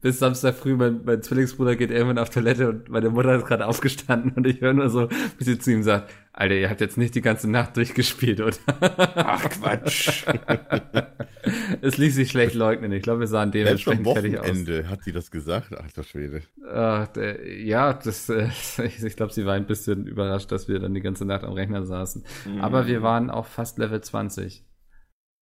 [0.00, 3.66] Bis Samstag früh, mein, mein Zwillingsbruder geht irgendwann auf Toilette und meine Mutter ist gerade
[3.66, 6.98] aufgestanden und ich höre nur so, wie sie zu ihm sagt, Alter, ihr habt jetzt
[6.98, 8.56] nicht die ganze Nacht durchgespielt, oder?
[8.80, 10.24] Ach, Quatsch.
[11.82, 12.90] es ließ sich schlecht leugnen.
[12.90, 14.48] Ich glaube, wir sahen dementsprechend fertig aus.
[14.48, 15.72] Wochenende hat sie das gesagt.
[15.72, 16.42] Alter Schwede.
[16.68, 18.48] Ach, der, ja, das, äh,
[18.84, 21.52] ich, ich glaube, sie war ein bisschen überrascht, dass wir dann die ganze Nacht am
[21.52, 22.24] Rechner saßen.
[22.60, 24.64] Aber wir waren auch fast Level 20.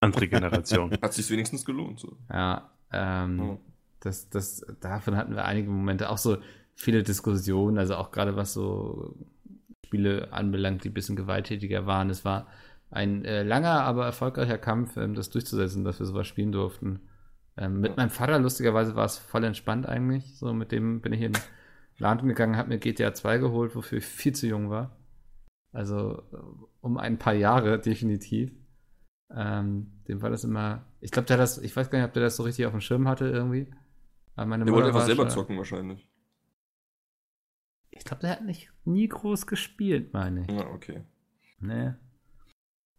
[0.01, 0.91] Andere Generation.
[1.03, 2.17] Hat sich wenigstens gelohnt, so.
[2.31, 3.59] Ja, ähm, Ja.
[4.01, 6.39] das, das, davon hatten wir einige Momente, auch so
[6.75, 9.15] viele Diskussionen, also auch gerade was so
[9.85, 12.11] Spiele anbelangt, die ein bisschen gewalttätiger waren.
[12.11, 12.47] Es war
[12.91, 17.01] ein äh, langer, aber erfolgreicher Kampf, ähm, das durchzusetzen, dass wir sowas spielen durften.
[17.57, 20.37] Ähm, mit meinem Vater, lustigerweise, war es voll entspannt eigentlich.
[20.39, 21.43] So, mit dem bin ich in den
[21.99, 24.97] Laden gegangen, habe mir GTA 2 geholt, wofür ich viel zu jung war.
[25.73, 26.37] Also äh,
[26.81, 28.51] um ein paar Jahre definitiv.
[29.35, 30.85] Ähm, dem war das immer.
[31.01, 32.81] Ich glaube, der das, ich weiß gar nicht, ob der das so richtig auf dem
[32.81, 33.71] Schirm hatte irgendwie.
[34.35, 36.09] Aber meine Der Mutter wollte einfach war selber schon- zocken wahrscheinlich.
[37.91, 40.51] Ich glaube, der hat nicht nie groß gespielt, meine ich.
[40.51, 41.03] Ja, okay.
[41.59, 41.93] Nee.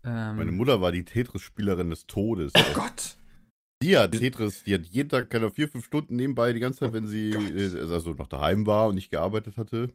[0.03, 2.51] Ähm, Meine Mutter war die Tetris-Spielerin des Todes.
[2.55, 3.17] Oh Gott!
[3.83, 6.79] Die hat Tetris, die hat jeden Tag, keine Ahnung, vier, fünf Stunden nebenbei die ganze
[6.79, 9.91] Zeit, wenn sie äh, also noch daheim war und nicht gearbeitet hatte.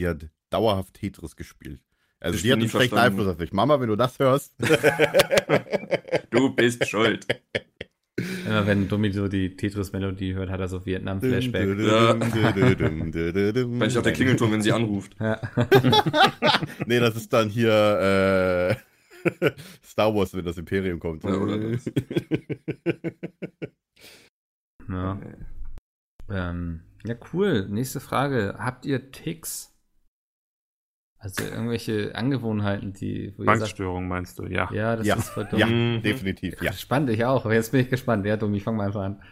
[0.00, 1.80] Die hat dauerhaft Tetris gespielt.
[2.20, 3.20] Also Ich die hat einen schlechten verstanden.
[3.20, 3.52] Einfluss auf mich.
[3.52, 4.52] Mama, wenn du das hörst.
[6.30, 7.26] Du bist schuld.
[8.46, 11.66] immer wenn Dummi so die Tetris-Melodie hört, hat er so Vietnam-Flashback.
[11.68, 11.78] Wenn
[13.88, 15.16] ich auf der Klingelton, wenn sie anruft.
[15.20, 15.40] Ja.
[16.86, 18.76] Nee, das ist dann hier
[19.34, 19.50] äh,
[19.84, 21.24] Star Wars, wenn das Imperium kommt.
[21.24, 21.84] Ja, oder das.
[24.88, 25.20] ja.
[26.30, 27.66] Ähm, ja, cool.
[27.68, 28.56] Nächste Frage.
[28.58, 29.74] Habt ihr Ticks?
[31.18, 34.70] Also irgendwelche Angewohnheiten, die, sagt, Bankstörung meinst du, ja.
[34.72, 35.16] ja, das Ja.
[35.16, 35.58] ist voll dumm.
[35.58, 36.02] Ja, Mhm.
[36.02, 36.72] definitiv, ja.
[36.72, 37.44] Spannend, ich auch.
[37.44, 38.24] Aber jetzt bin ich gespannt.
[38.24, 39.22] Ja, dumm, ich fange mal einfach an.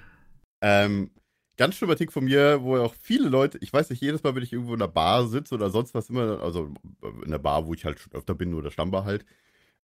[0.62, 1.10] Ähm,
[1.56, 4.42] ganz schlimmer Tick von mir, wo auch viele Leute, ich weiß nicht, jedes Mal, wenn
[4.42, 6.74] ich irgendwo in einer Bar sitze oder sonst was immer, also
[7.24, 9.24] in der Bar, wo ich halt schon öfter bin oder Stammbar halt,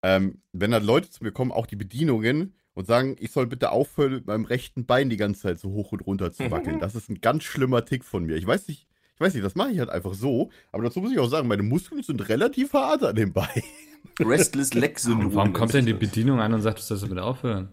[0.02, 3.70] ähm, wenn dann Leute zu mir kommen, auch die Bedienungen, und sagen, ich soll bitte
[3.70, 6.80] aufhören, mit meinem rechten Bein die ganze Zeit so hoch und runter zu wackeln.
[6.80, 8.36] Das ist ein ganz schlimmer Tick von mir.
[8.36, 8.91] Ich weiß nicht, ich
[9.22, 11.62] weiß nicht, das mache ich halt einfach so, aber dazu muss ich auch sagen, meine
[11.62, 13.62] Muskeln sind relativ hart an dem Bein.
[14.20, 15.34] Restless Leg Syndrom.
[15.34, 17.68] Warum kommt denn die Bedienung an und sagt, du sollst damit aufhören?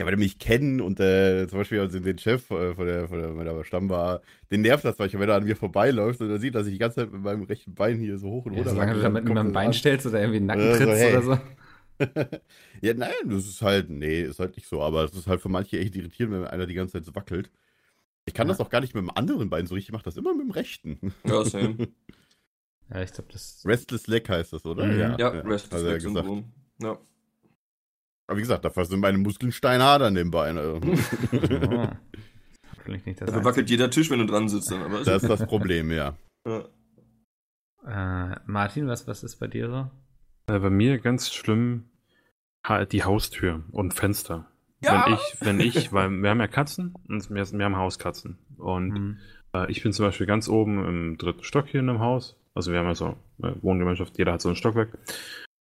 [0.00, 3.06] Ja, weil die mich kennen und äh, zum Beispiel also den Chef äh, von, der,
[3.06, 6.40] von der, meiner Stammbar, den nervt das manchmal, wenn er an mir vorbeiläuft und er
[6.40, 8.58] sieht, dass ich die ganze Zeit mit meinem rechten Bein hier so hoch und Ja,
[8.58, 11.00] runter solange du damit mit meinem Bein das stellst oder irgendwie den Nacken Äh, trittst
[11.00, 11.12] hey.
[11.12, 11.32] oder so.
[11.32, 11.40] an.
[12.80, 15.48] Ja, nein, das ist halt, nee, ist halt nicht so, aber es ist halt für
[15.48, 17.50] manche echt irritierend, wenn einer die ganze Zeit so wackelt.
[18.26, 18.52] Ich kann Ja.
[18.54, 20.44] das auch gar nicht mit dem anderen Bein so richtig, ich mache das immer mit
[20.44, 21.12] dem rechten.
[21.26, 21.88] Ja, same.
[22.90, 23.62] Ja, ich glaube, das.
[23.64, 24.84] Restless Leg heißt das, oder?
[24.84, 24.98] Mhm.
[25.18, 26.00] Ja, hat Restless Leg.
[26.02, 26.52] Syndrom.
[26.82, 26.98] Ja.
[28.26, 30.58] Aber wie gesagt, dafür sind meine Muskeln steinhart an dem Bein.
[30.58, 30.80] Also.
[31.34, 31.88] Oh.
[32.84, 33.28] Vielleicht nicht das.
[33.30, 34.70] Dafür wackelt jeder Tisch, wenn du dran sitzt.
[34.70, 36.14] Dann, Das ist das Problem, ja.
[36.46, 36.68] ja.
[37.86, 40.52] Äh, Martin, was, was ist bei dir so?
[40.54, 41.84] Äh, bei mir ganz schlimm
[42.66, 44.50] ha- die Haustür und Fenster.
[44.84, 45.06] Ja!
[45.06, 48.38] Wenn ich, wenn ich, weil wir haben ja Katzen und wir, wir haben Hauskatzen.
[48.58, 49.18] Und Hm.
[49.54, 52.36] äh, ich bin zum Beispiel ganz oben im dritten Stock hier in einem Haus.
[52.54, 54.96] Also wir haben ja so eine Wohngemeinschaft, jeder hat so ein Stockwerk.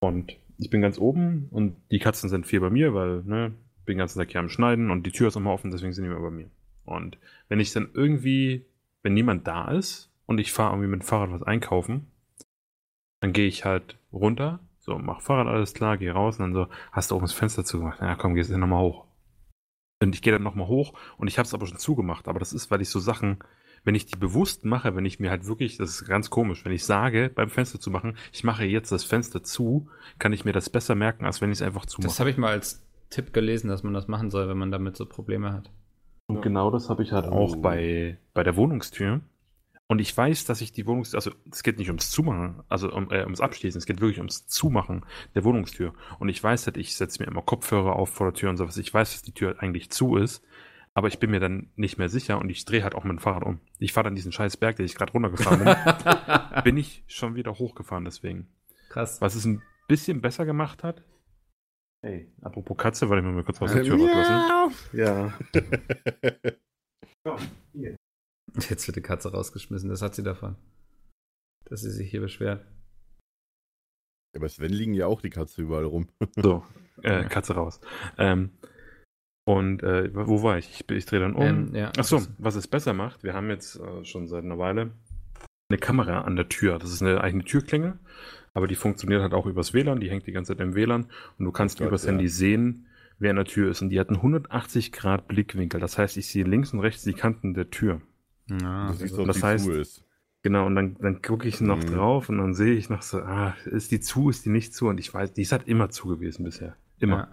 [0.01, 3.53] Und ich bin ganz oben und die Katzen sind viel bei mir, weil, ne,
[3.85, 6.05] bin den ganzen Tag hier am Schneiden und die Tür ist immer offen, deswegen sind
[6.05, 6.51] die immer bei mir.
[6.85, 8.65] Und wenn ich dann irgendwie,
[9.03, 12.07] wenn niemand da ist und ich fahre irgendwie mit dem Fahrrad was einkaufen,
[13.21, 16.67] dann gehe ich halt runter, so, mach Fahrrad alles klar, gehe raus und dann so,
[16.91, 18.01] hast du oben das Fenster zugemacht?
[18.01, 19.05] Ja, komm, gehst du nochmal hoch.
[20.03, 22.53] Und ich gehe dann nochmal hoch und ich habe es aber schon zugemacht, aber das
[22.53, 23.39] ist, weil ich so Sachen,
[23.85, 26.73] wenn ich die bewusst mache, wenn ich mir halt wirklich, das ist ganz komisch, wenn
[26.73, 29.89] ich sage, beim Fenster zu machen, ich mache jetzt das Fenster zu,
[30.19, 32.19] kann ich mir das besser merken, als wenn ich es einfach Das zumache.
[32.19, 35.07] habe ich mal als Tipp gelesen, dass man das machen soll, wenn man damit so
[35.07, 35.71] Probleme hat.
[36.27, 39.21] Und genau das habe ich halt auch bei, bei der Wohnungstür.
[39.93, 43.11] Und ich weiß, dass ich die Wohnungstür, also es geht nicht ums Zumachen, also um,
[43.11, 45.93] äh, ums Abschließen, es geht wirklich ums Zumachen der Wohnungstür.
[46.19, 48.79] Und ich weiß halt, ich setze mir immer Kopfhörer auf vor der Tür und sowas.
[48.79, 50.43] Ich weiß, dass die Tür eigentlich zu ist,
[50.95, 53.43] aber ich bin mir dann nicht mehr sicher und ich drehe halt auch mein Fahrrad
[53.43, 53.61] um.
[53.81, 55.77] Ich fahre dann diesen scheiß Berg, den ich gerade runtergefahren bin,
[56.65, 58.49] bin ich schon wieder hochgefahren deswegen.
[58.89, 59.21] Krass.
[59.21, 61.05] Was es ein bisschen besser gemacht hat.
[62.01, 64.75] Hey, apropos Katze, wollte ich mir mal kurz aus der Tür rauslassen.
[64.95, 65.35] Ja.
[68.69, 70.57] Jetzt wird die Katze rausgeschmissen, das hat sie davon.
[71.65, 72.67] Dass sie sich hier beschwert.
[74.35, 76.09] Ja, Bei Sven liegen ja auch die Katze überall rum.
[76.37, 76.65] So,
[77.03, 77.81] äh, Katze raus.
[78.19, 78.51] Ähm,
[79.45, 80.71] und äh, wo war ich?
[80.71, 81.43] Ich, ich drehe dann um.
[81.43, 84.59] Ähm, ja, Achso, das- was es besser macht, wir haben jetzt äh, schon seit einer
[84.59, 84.93] Weile
[85.71, 86.79] eine Kamera an der Tür.
[86.79, 87.99] Das ist eine eigene Türklingel,
[88.55, 91.07] aber die funktioniert halt auch übers WLAN, die hängt die ganze Zeit im WLAN
[91.39, 92.11] und du kannst Gott, übers ja.
[92.11, 92.87] Handy sehen,
[93.19, 93.81] wer an der Tür ist.
[93.83, 95.81] Und die hat einen 180 Grad Blickwinkel.
[95.81, 98.01] Das heißt, ich sehe links und rechts die Kanten der Tür.
[98.49, 100.05] Ja, du siehst doch, das wie heißt- zu ist.
[100.45, 101.87] Genau, und dann, dann gucke ich noch Mhm.
[101.87, 104.89] drauf und dann sehe ich noch so, ah, ist die zu, ist die nicht zu?
[104.89, 106.77] Und ich weiß, die ist halt immer zu gewesen bisher.
[106.99, 107.17] Immer.
[107.17, 107.29] Ja.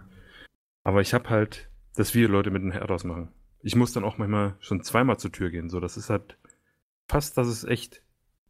[0.84, 3.30] Aber ich habe halt, dass wir Leute mit dem Herd ausmachen.
[3.64, 5.70] Ich muss dann auch manchmal schon zweimal zur Tür gehen.
[5.70, 6.38] So, das ist halt
[7.08, 8.04] fast, das ist echt.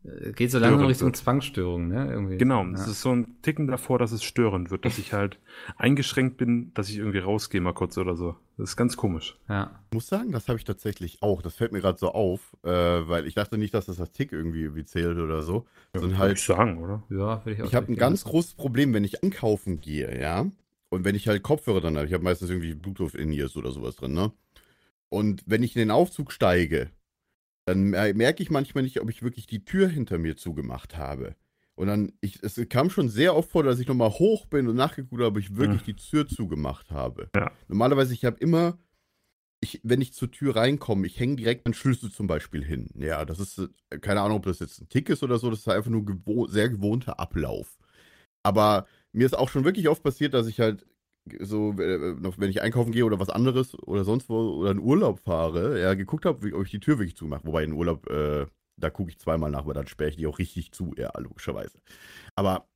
[0.03, 1.17] Äh, Geht so langsam Richtung wird.
[1.17, 2.09] Zwangsstörung, ne?
[2.09, 2.37] Irgendwie.
[2.37, 2.71] Genau, Ja.
[2.71, 5.39] das ist so ein Ticken davor, dass es störend wird, dass ich halt
[5.77, 8.35] eingeschränkt bin, dass ich irgendwie rausgehe mal kurz oder so.
[8.57, 9.37] Das ist ganz komisch.
[9.49, 9.79] ja.
[9.91, 11.41] Ich muss sagen, das habe ich tatsächlich auch.
[11.41, 14.31] Das fällt mir gerade so auf, äh, weil ich dachte nicht, dass das als Tick
[14.31, 15.65] irgendwie, irgendwie zählt oder so.
[15.93, 17.03] Sondern Würd halt, ich sagen, oder?
[17.09, 20.45] Ja, ich auch ich habe ein ganz großes Problem, wenn ich einkaufen gehe, ja.
[20.89, 23.71] Und wenn ich halt Kopfhörer dann habe, ich habe meistens irgendwie Bluetooth in ears oder
[23.71, 24.31] sowas drin, ne?
[25.09, 26.89] Und wenn ich in den Aufzug steige,
[27.69, 31.35] dann mer- merke ich manchmal nicht, ob ich wirklich die Tür hinter mir zugemacht habe.
[31.75, 34.75] Und dann, ich, es kam schon sehr oft vor, dass ich nochmal hoch bin und
[34.75, 37.29] nachgeguckt habe, ob ich wirklich die Tür zugemacht habe.
[37.35, 37.51] Ja.
[37.69, 38.77] Normalerweise, ich habe immer,
[39.61, 42.89] ich, wenn ich zur Tür reinkomme, ich hänge direkt meinen Schlüssel zum Beispiel hin.
[42.95, 43.59] Ja, das ist,
[43.89, 46.05] äh, keine Ahnung, ob das jetzt ein Tick ist oder so, das ist einfach nur
[46.05, 47.77] gewo sehr gewohnter Ablauf.
[48.43, 50.85] Aber mir ist auch schon wirklich oft passiert, dass ich halt
[51.39, 55.19] so, äh, wenn ich einkaufen gehe oder was anderes oder sonst wo oder in Urlaub
[55.19, 57.45] fahre, ja, geguckt habe, ob ich die Tür wirklich zumache.
[57.45, 58.45] Wobei in Urlaub, äh,
[58.77, 61.79] da gucke ich zweimal nach, weil dann sperre ich die auch richtig zu, ja, logischerweise.
[62.35, 62.67] Aber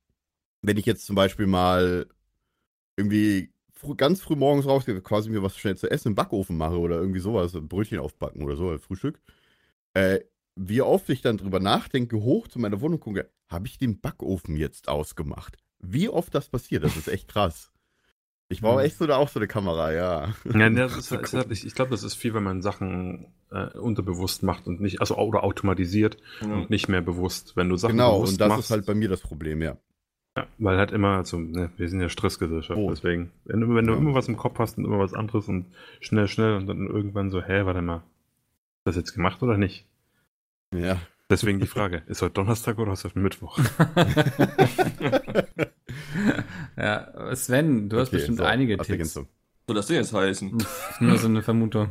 [0.62, 2.06] wenn ich jetzt zum Beispiel mal
[2.96, 6.78] irgendwie fr ganz früh morgens rausgehe, quasi mir was schnell zu essen im Backofen mache
[6.78, 9.20] oder irgendwie sowas, ein Brötchen aufbacken oder so, Frühstück,
[9.94, 10.20] äh,
[10.56, 14.56] wie oft ich dann drüber nachdenke, hoch zu meiner Wohnung gucke, habe ich den Backofen
[14.56, 15.56] jetzt ausgemacht?
[15.80, 17.73] Wie oft das passiert, das ist echt krass.
[18.48, 18.84] Ich brauche Mhm.
[18.86, 20.34] echt so auch so eine Kamera, ja.
[20.44, 23.26] Ja, ne, das ist, ist halt, ich, ich glaube, das ist viel, wenn man Sachen
[23.50, 26.54] äh, unterbewusst macht und nicht, also oder automatisiert Ja.
[26.54, 27.56] und nicht mehr bewusst.
[27.56, 29.76] Wenn du Sachen Genau, bewusst und das machst, ist halt bei mir das Problem, ja.
[30.36, 32.90] ja, weil halt immer, also, ne, wir sind ja Stressgesellschaft, Oh.
[32.90, 33.98] deswegen, wenn du, wenn du Ja.
[33.98, 35.66] immer was im Kopf hast und immer was anderes und
[36.00, 39.86] schnell, schnell und dann irgendwann so, hä, warte mal, ist das jetzt gemacht oder nicht?
[40.74, 41.00] Ja.
[41.30, 43.58] Deswegen die Frage, ist heute Donnerstag oder ist heute Mittwoch?
[46.76, 49.14] ja, Sven, du hast Okay, bestimmt so, einige Tipps.
[49.14, 49.26] Soll
[49.68, 50.62] das denn jetzt heißen?
[51.00, 51.88] Nur so eine Vermutung.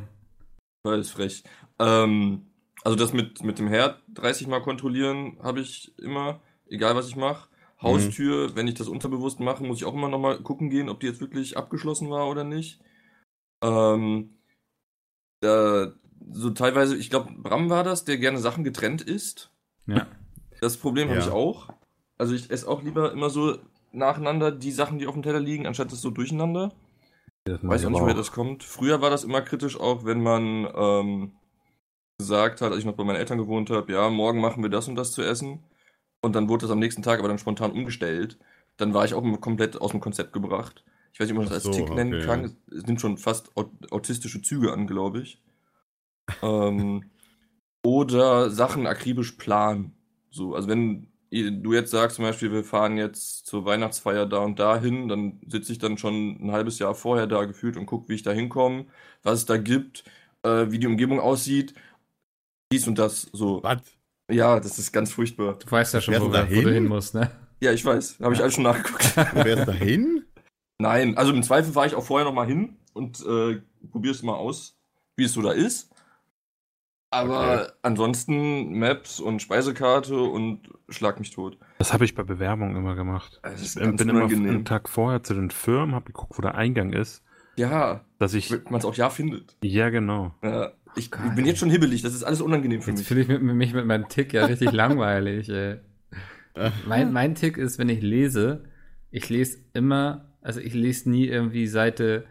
[0.83, 1.43] Weil ist frech.
[1.79, 2.45] Ähm,
[2.83, 7.15] also das mit, mit dem Herd 30 Mal kontrollieren habe ich immer, egal was ich
[7.15, 7.49] mache.
[7.81, 11.07] Haustür, wenn ich das unterbewusst mache, muss ich auch immer nochmal gucken gehen, ob die
[11.07, 12.79] jetzt wirklich abgeschlossen war oder nicht.
[13.61, 14.37] Ähm,
[15.41, 15.91] da,
[16.31, 19.51] so teilweise, ich glaube, Bram war das, der gerne Sachen getrennt isst.
[19.87, 20.07] Ja.
[20.61, 21.25] Das Problem habe Ja.
[21.25, 21.69] ich auch.
[22.17, 23.57] Also ich esse auch lieber immer so
[23.91, 26.71] nacheinander die Sachen, die auf dem Teller liegen, anstatt das so durcheinander.
[27.43, 28.63] Das Weiß ich auch nicht, woher das kommt.
[28.63, 31.31] Früher war das immer kritisch, auch wenn man ähm,
[32.17, 34.87] gesagt hat, als ich noch bei meinen Eltern gewohnt habe, ja, morgen machen wir das
[34.87, 35.59] und das zu essen.
[36.21, 38.37] Und dann wurde das am nächsten Tag aber dann spontan umgestellt.
[38.77, 40.85] Dann war ich auch immer komplett aus dem Konzept gebracht.
[41.11, 42.43] Ich weiß nicht, ob man das Ach als so, Tick nennen okay, kann.
[42.45, 42.77] ja.
[42.77, 45.41] Es, nimmt schon fast aut autistische Züge an, glaube ich.
[46.41, 47.11] Ähm,
[47.85, 49.95] oder Sachen akribisch planen.
[50.29, 54.59] So, also wenn du jetzt sagst zum Beispiel, wir fahren jetzt zur Weihnachtsfeier da und
[54.59, 58.09] da hin, dann sitze ich dann schon ein halbes Jahr vorher da gefühlt und gucke,
[58.09, 58.85] wie ich da hinkomme,
[59.23, 60.03] was es da gibt,
[60.43, 61.73] äh, wie die Umgebung aussieht,
[62.71, 63.61] dies und das so.
[63.63, 63.81] Was?
[64.31, 65.57] Ja, das ist ganz furchtbar.
[65.57, 66.73] Du weißt ja schon, wo, du da wo du hin?
[66.73, 67.31] hin musst, ne?
[67.61, 69.15] Ja, ich weiß, habe ich alles schon nachgeguckt.
[69.15, 70.25] Du wärst dahin?
[70.79, 73.61] Nein, also im Zweifel fahre ich auch vorher noch mal hin und äh,
[73.91, 74.77] probiere es mal aus,
[75.15, 75.92] wie es so da ist.
[77.13, 77.71] Aber Okay.
[77.83, 81.57] ansonsten Maps und Speisekarte und schlag mich tot.
[81.77, 83.39] Das habe ich bei Bewerbungen immer gemacht.
[83.53, 84.49] Ist Ich bin immer unangenehm.
[84.55, 87.23] einen Tag vorher zu den Firmen, habe geguckt, wo der Eingang ist,
[87.55, 89.55] Ja, dass ich, man es auch ja findet.
[89.63, 90.33] ja genau.
[90.43, 93.07] Ja, ich, Gott, ich bin jetzt schon hibbelig, das ist alles unangenehm für Jetzt mich.
[93.07, 95.77] fühle ich mit, mich mit meinem Tick ja richtig langweilig, ey.
[96.87, 98.63] Mein, mein Tick ist, wenn ich lese,
[99.11, 102.25] ich lese immer, also ich lese nie irgendwie Seite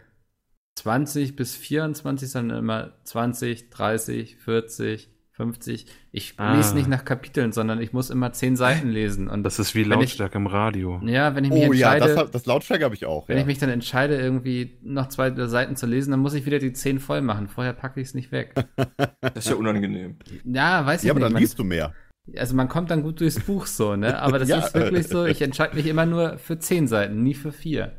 [0.75, 5.87] 20 bis 24, sondern immer 20, 30, 40, 50.
[6.11, 6.55] Ich Ah.
[6.55, 9.27] lese nicht nach Kapiteln, sondern ich muss immer 10 Seiten lesen.
[9.27, 11.01] Und Das ist wie ich- Lautstärke im Radio.
[11.05, 13.27] ja, wenn ich mich Oh ja, entscheide, das, hab- das Lautstärke habe ich auch.
[13.27, 13.41] wenn ja.
[13.41, 16.73] ich mich dann entscheide, irgendwie noch zwei Seiten zu lesen, dann muss ich wieder die
[16.73, 17.47] 10 voll machen.
[17.47, 18.53] Vorher packe ich es nicht weg.
[19.21, 20.17] Das ist ja unangenehm.
[20.43, 21.25] Ja, weiß ich ja, aber nicht.
[21.25, 21.93] dann man- liest du mehr.
[22.37, 24.19] Also man kommt dann gut durchs Buch so, ne?
[24.21, 24.59] Aber das Ja.
[24.59, 27.93] ist wirklich so, ich entscheide mich immer nur für zehn Seiten, nie für vier.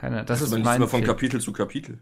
[0.00, 1.02] Keine, das ist man liest mein immer von.
[1.04, 1.98] Kapitel zu Kapitel.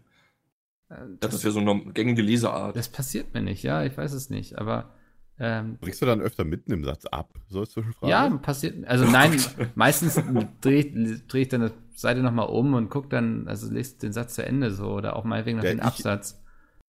[0.89, 2.75] Äh, Das, Das, ist ja so eine gängige Leseart.
[2.75, 4.57] das passiert mir nicht, ja, ich weiß es nicht.
[4.57, 4.93] Aber
[5.39, 7.33] ähm, Brichst du dann öfter mitten im Satz ab?
[7.49, 8.09] So ist Zwischenfrage.
[8.11, 8.85] ja, passiert.
[8.87, 9.39] Also nein,
[9.75, 10.19] meistens
[10.61, 14.13] drehe ich, dreh ich dann die Seite nochmal um und gucke dann, also lese den
[14.13, 16.41] Satz zu Ende so oder auch meinetwegen noch Ja, den ich- Absatz.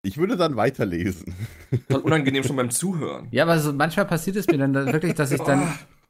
[0.03, 1.35] Ich würde dann weiterlesen.
[1.89, 3.29] Total unangenehm schon beim Zuhören.
[3.33, 5.63] Ja, aber so manchmal passiert es mir dann da wirklich, dass ich dann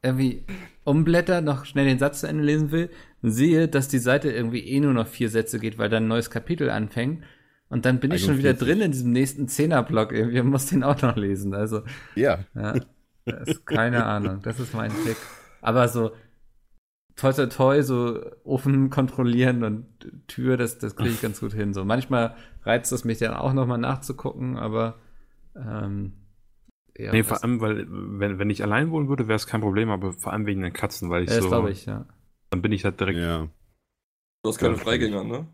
[0.03, 0.45] irgendwie
[0.85, 2.91] umblätter, noch schnell den Satz zu Ende lesen will,
[3.23, 6.31] sehe, dass die Seite irgendwie eh nur noch vier Sätze geht, weil dann ein neues
[6.31, 7.23] Kapitel anfängt.
[7.69, 8.67] Und dann bin ich schon wieder 41.
[8.67, 11.55] drin in diesem nächsten Zehnerblock irgendwie und muss den auch noch lesen.
[11.55, 11.83] Also,
[12.17, 12.41] Ja.
[12.55, 12.75] ja,
[13.25, 14.41] das keine Ahnung.
[14.43, 15.17] Das ist mein Tick.
[15.61, 16.11] Aber so
[17.15, 19.87] toi toi toi, so Ofen kontrollieren und
[20.27, 21.75] Tür, das, das kriege ich ganz gut hin.
[21.75, 22.35] So manchmal
[22.65, 24.99] reizt es mich dann auch nochmal nachzugucken, aber
[25.55, 26.15] ähm,
[27.05, 29.61] ja, nee, das- vor allem, weil, wenn, wenn ich allein wohnen würde, wäre es kein
[29.61, 32.07] Problem, aber vor allem wegen den Katzen, weil ich ja, das so, glaube ich, ja.
[32.51, 33.49] dann bin ich halt direkt, Ja.
[34.43, 35.47] Du hast keine Freigänger, ne?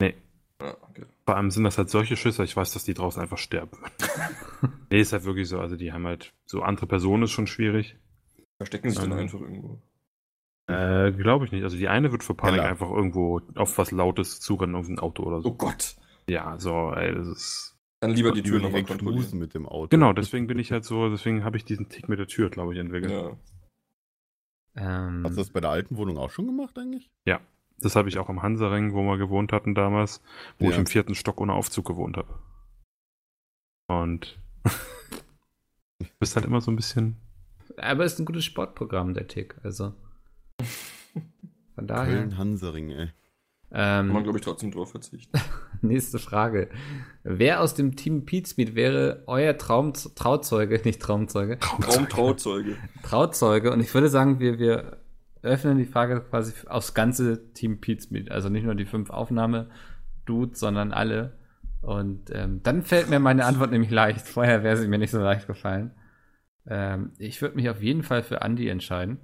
[0.00, 0.14] Nee.
[0.58, 1.04] Ah, okay.
[1.24, 3.78] vor allem sind das halt solche Schüsse, ich weiß, dass die draußen einfach sterben.
[4.90, 7.96] nee, ist halt wirklich so, also die haben halt, so andere Personen ist schon schwierig.
[8.58, 9.80] Verstecken sich dann Ähm, einfach irgendwo.
[10.66, 11.64] Äh, glaube ich nicht.
[11.64, 12.70] Also die eine wird vor Panik Keller.
[12.70, 15.50] einfach irgendwo auf was Lautes zurennen, auf ein Auto oder so.
[15.50, 15.96] Oh Gott.
[16.28, 17.73] Ja, so, ey, das ist.
[18.08, 19.38] Dann lieber die Tür nochmal kontrollieren.
[19.38, 19.88] mit dem Auto.
[19.88, 22.72] Genau, deswegen bin ich halt so, deswegen habe ich diesen Tick mit der Tür, glaube
[22.74, 23.12] ich, entwickelt.
[23.12, 23.36] Ja.
[24.76, 27.10] Ähm, Hast du das bei der alten Wohnung auch schon gemacht eigentlich?
[27.80, 30.22] Das habe ich auch am Hansaring, wo wir gewohnt hatten damals,
[30.60, 30.70] wo Ja.
[30.70, 32.38] ich im vierten Stock ohne Aufzug gewohnt habe.
[33.88, 37.16] Und du bist halt immer so ein bisschen.
[37.76, 39.56] aber ist ein gutes Sportprogramm, der Tick.
[39.64, 39.92] Also.
[41.74, 42.14] Von daher.
[42.14, 43.10] Köln Hansering, ey.
[43.74, 45.36] Kann man, Ähm, glaube ich, trotzdem drauf verzichten.
[45.82, 46.68] nächste Frage.
[47.24, 52.76] Wer aus dem Team Pizmeet wäre euer Traum Trauzeuge, nicht Traumzeuge, Traum Trauzeuge.
[53.02, 53.72] Trauzeuge?
[53.72, 54.98] Und ich würde sagen, wir, wir
[55.42, 58.30] öffnen die Frage quasi aufs ganze Team Pizmeet.
[58.30, 61.36] Also nicht nur die fünf Aufnahme-Dudes, sondern alle.
[61.80, 64.26] Und ähm, dann fällt mir meine Antwort nämlich leicht.
[64.28, 65.90] Vorher wäre sie mir nicht so leicht gefallen.
[66.66, 69.18] Ähm, ich würde mich auf jeden Fall für Andy entscheiden.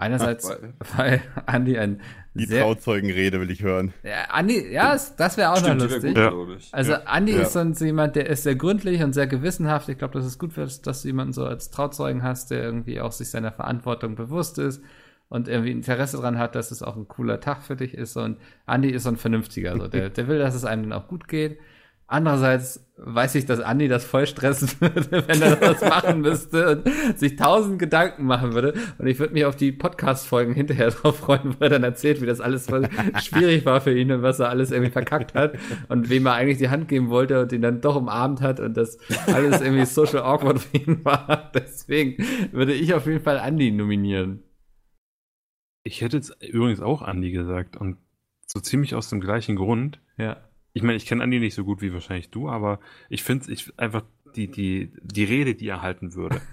[0.00, 2.00] Einerseits, Weil- weil Andy ein
[2.34, 3.92] Die sehr Trauzeugenrede will ich hören.
[4.02, 6.14] Ja, Andi, ja, es- das wäre auch Stimmt, noch wär lustig.
[6.14, 6.56] gut, Ja.
[6.72, 6.98] Also Ja.
[7.04, 7.42] Andi Ja.
[7.42, 9.88] ist sonst jemand, der ist sehr gründlich und sehr gewissenhaft.
[9.88, 13.00] Ich glaube, das ist gut, dass, dass du jemanden so als Trauzeugen hast, der irgendwie
[13.00, 14.82] auch sich seiner Verantwortung bewusst ist
[15.28, 18.16] und irgendwie Interesse daran hat, dass es auch ein cooler Tag für dich ist.
[18.16, 19.76] Und Andi ist so ein Vernünftiger.
[19.76, 19.86] So.
[19.88, 21.58] Der, der will, dass es einem dann auch gut geht.
[22.10, 27.18] Andererseits weiß ich, dass Andi das voll stressen würde, wenn er das machen müsste und
[27.18, 28.74] sich tausend Gedanken machen würde.
[28.98, 32.26] Und ich würde mich auf die Podcast-Folgen hinterher drauf freuen, wo er dann erzählt, wie
[32.26, 32.66] das alles
[33.22, 35.56] schwierig war für ihn und was er alles irgendwie verkackt hat
[35.88, 38.76] und wem er eigentlich die Hand geben wollte und ihn dann doch umarmt hat und
[38.76, 38.98] das
[39.28, 41.52] alles irgendwie social awkward für ihn war.
[41.54, 42.16] Deswegen
[42.50, 44.42] würde ich auf jeden Fall Andi nominieren.
[45.84, 47.98] Ich hätte jetzt übrigens auch Andi gesagt und
[48.46, 50.00] so ziemlich aus dem gleichen Grund.
[50.18, 50.49] Ja.
[50.72, 53.72] Ich meine, ich kenne Andi nicht so gut wie wahrscheinlich du, aber ich finde ich
[53.78, 54.02] einfach
[54.36, 56.40] die, die, die Rede, die er halten würde.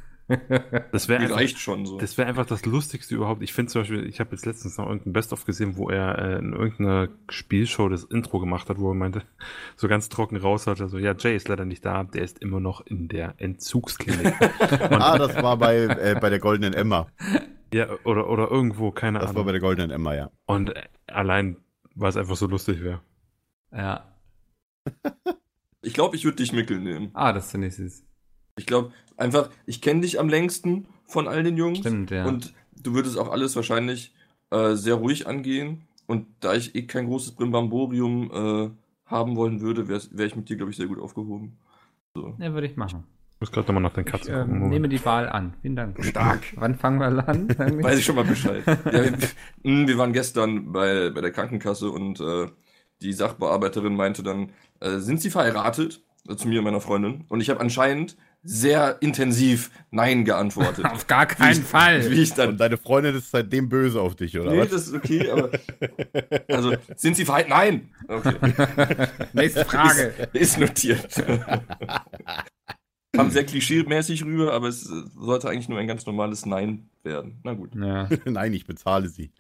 [0.91, 1.97] Das wäre einfach, schon so.
[1.99, 3.41] das wäre einfach das Lustigste überhaupt.
[3.41, 6.39] Ich finde zum Beispiel, ich habe jetzt letztens noch irgendein Best-of gesehen, wo er äh,
[6.39, 9.21] in irgendeiner Spielshow das Intro gemacht hat, wo er meinte,
[9.77, 12.59] so ganz trocken raus hat, also ja, Jay ist leider nicht da, der ist immer
[12.59, 14.33] noch in der Entzugsklinik.
[14.89, 17.07] Ah, das war bei, äh, bei der Goldenen Emma.
[17.73, 19.45] ja, oder, oder irgendwo, keine Das war Ahnung.
[19.45, 20.29] bei der Goldenen Emma, ja.
[20.45, 21.55] Und äh, allein,
[21.95, 22.99] weil es einfach so lustig wäre.
[23.71, 24.05] Ja.
[25.81, 27.09] Ich glaube, ich würde dich Mickel nehmen.
[27.13, 28.03] Ah, das finde ich süß.
[28.57, 31.79] Ich glaube, einfach, ich kenne dich am längsten von all den Jungs.
[31.79, 32.25] Stimmt, ja.
[32.25, 34.13] Und du würdest auch alles wahrscheinlich
[34.49, 35.83] äh, sehr ruhig angehen.
[36.07, 38.69] Und da ich eh kein großes Brimbamborium äh,
[39.05, 41.57] haben wollen würde, wäre wär ich mit dir, glaube ich, sehr gut aufgehoben.
[42.15, 42.35] So.
[42.39, 43.03] ja, würde ich machen.
[43.33, 44.53] Ich muss gerade nochmal nach den Ich Katzen ähm, gucken.
[44.55, 44.71] Moment.
[44.71, 45.53] nehme die Wahl an.
[45.61, 46.03] Vielen Dank.
[46.03, 46.41] Stark.
[46.55, 47.47] Wann fangen wir an?
[47.83, 48.63] Weiß ich schon mal Bescheid.
[48.65, 49.11] ja, wir,
[49.63, 52.47] mh, wir waren gestern bei, bei der Krankenkasse und äh,
[53.01, 56.01] die Sachbearbeiterin meinte dann, äh, sind Sie verheiratet?
[56.27, 57.25] Äh, Zu mir und meiner Freundin.
[57.29, 60.85] Und ich habe anscheinend sehr intensiv Nein geantwortet.
[60.91, 62.09] Auf gar keinen Fall.
[62.11, 64.69] Wie ich dann Und deine Freundin ist seitdem böse auf dich, oder Nee, was?
[64.69, 65.49] das ist okay, aber.
[66.47, 67.49] Also, sind Sie verheiratet?
[67.49, 67.89] Nein!
[68.07, 69.07] Okay.
[69.33, 70.13] Nächste Frage.
[70.33, 71.23] Ist, ist notiert.
[73.13, 77.39] Kam sehr klischee-mäßig rüber, aber es äh, sollte eigentlich nur ein ganz normales Nein werden.
[77.43, 77.73] Na gut.
[77.75, 78.07] Ja.
[78.25, 79.31] Nein, ich bezahle sie.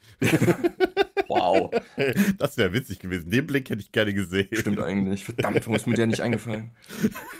[1.39, 1.71] Wow.
[2.37, 3.29] Das wäre witzig gewesen.
[3.29, 4.47] Den Blick hätte ich gerne gesehen.
[4.51, 5.25] Stimmt eigentlich.
[5.25, 6.71] Verdammt, warum ist mir der nicht eingefallen?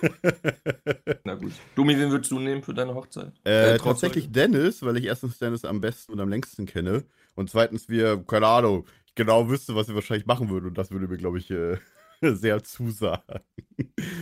[1.24, 1.54] Na gut.
[1.76, 3.32] Domi, wen würdest du nehmen für deine Hochzeit?
[3.43, 3.84] Äh, Trauzeuge?
[3.84, 7.04] tatsächlich Dennis, weil ich erstens Dennis am besten und am längsten kenne.
[7.36, 10.68] Und zweitens wir, keine Ahnung, ich genau wüsste, was wir wahrscheinlich machen würden.
[10.68, 11.78] Und das würde mir, glaube ich, äh,
[12.22, 13.41] sehr zusagen.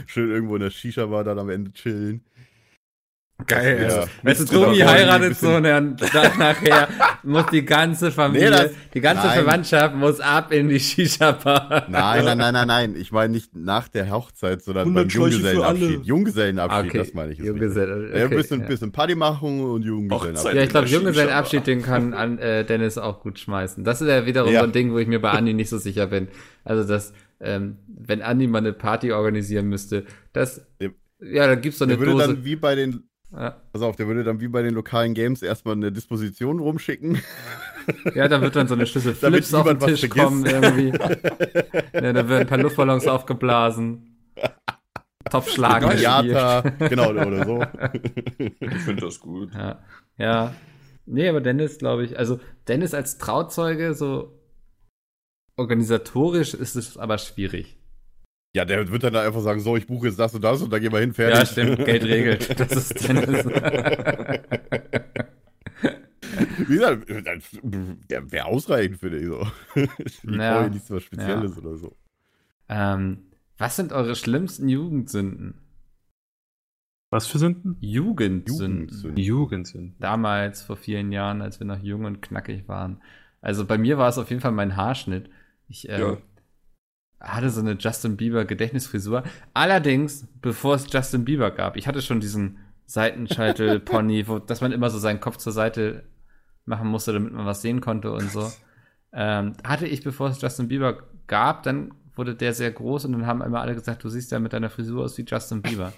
[0.06, 2.26] Schön irgendwo in der Shisha-Bar dann am Ende chillen.
[3.48, 3.88] Geil.
[3.90, 4.06] Ja.
[4.24, 6.88] Also, doch Tobi heiratet so und dann, dann nachher
[7.22, 9.44] muss die ganze Familie, Nee, das- die ganze nein.
[9.44, 11.86] Verwandtschaft muss ab in die Shisha-Bar.
[11.90, 12.96] Nein, nein, nein, nein, nein.
[12.96, 15.80] Ich meine nicht nach der Hochzeit, sondern beim 100 Schläuche für alle.
[15.80, 16.06] Junggesellenabschied.
[16.08, 17.40] Junggesellenabschied, Okay, das meine ich.
[17.40, 18.16] ist Junggesell- wichtig.
[18.16, 18.68] ja, ein okay, bisschen, ja.
[18.68, 20.54] bisschen Partymachung und Junggesellenabschied.
[20.56, 23.84] Ja, ich glaube, Junggesellenabschied, den kann an, äh, Dennis auch gut schmeißen.
[23.84, 24.62] Das ist ja wiederum Ja.
[24.62, 26.30] so ein Ding, wo ich mir bei Andi nicht so sicher bin.
[26.64, 27.12] Also, dass,
[27.42, 30.88] ähm, wenn Andi mal eine Party organisieren müsste, das, Ja.
[31.20, 32.28] ja, da gibt's so eine Der würde Dose.
[32.28, 33.04] dann wie bei den,
[33.38, 37.22] Ja, pass auf, der würde dann wie bei den lokalen Games erstmal eine Disposition rumschicken.
[38.14, 40.90] ja, da wird dann so eine Schüssel Damit Flips auf den Tisch kommen irgendwie.
[41.94, 44.16] ja, da werden ein paar Luftballons aufgeblasen.
[45.30, 45.90] Topfschlagen.
[45.90, 47.66] Gajata, genau, oder so.
[48.38, 49.54] Ich finde das gut.
[49.54, 49.80] Ja,
[50.18, 50.56] ja.
[51.06, 54.40] Nee, aber Dennis, glaube ich, also Dennis als Trauzeuge, so
[55.58, 57.78] organisatorisch ist es aber schwierig.
[58.56, 60.72] Ja, der wird dann da einfach sagen, so, ich buche jetzt das und das und
[60.72, 61.40] dann gehen wir hin, fertig.
[61.40, 62.58] Ja, stimmt, Geld regelt.
[62.60, 63.46] Das ist Dennis.
[66.58, 67.44] Wie gesagt, das
[68.10, 69.46] der wäre ausreichend für dich so.
[70.06, 70.62] Ich Ja.
[70.62, 71.96] brauche nichts was Spezielles oder so.
[72.70, 73.26] ähm,
[73.58, 75.56] was sind eure schlimmsten Jugendsünden?
[77.10, 77.78] Was für Sünden?
[77.80, 78.74] Jugendsünden.
[78.88, 79.18] Jugendsünden.
[79.24, 79.96] Jugendsünden.
[80.00, 83.02] Damals, vor vielen Jahren, als wir noch jung und knackig waren.
[83.42, 85.30] Also bei mir war es auf jeden Fall mein Haarschnitt.
[85.70, 86.18] Ich, ähm, Ja.
[87.20, 89.24] Hatte so eine Justin Bieber Gedächtnisfrisur.
[89.54, 94.90] Allerdings, bevor es Justin Bieber gab, ich hatte schon diesen Seitenscheitel-Pony, wo, dass man immer
[94.90, 96.04] so seinen Kopf zur Seite
[96.66, 98.52] machen musste, damit man was sehen konnte und so.
[99.14, 103.26] Ähm, hatte ich, bevor es Justin Bieber gab, dann wurde der sehr groß und dann
[103.26, 105.94] haben immer alle gesagt, du siehst ja mit deiner Frisur aus wie Justin Bieber.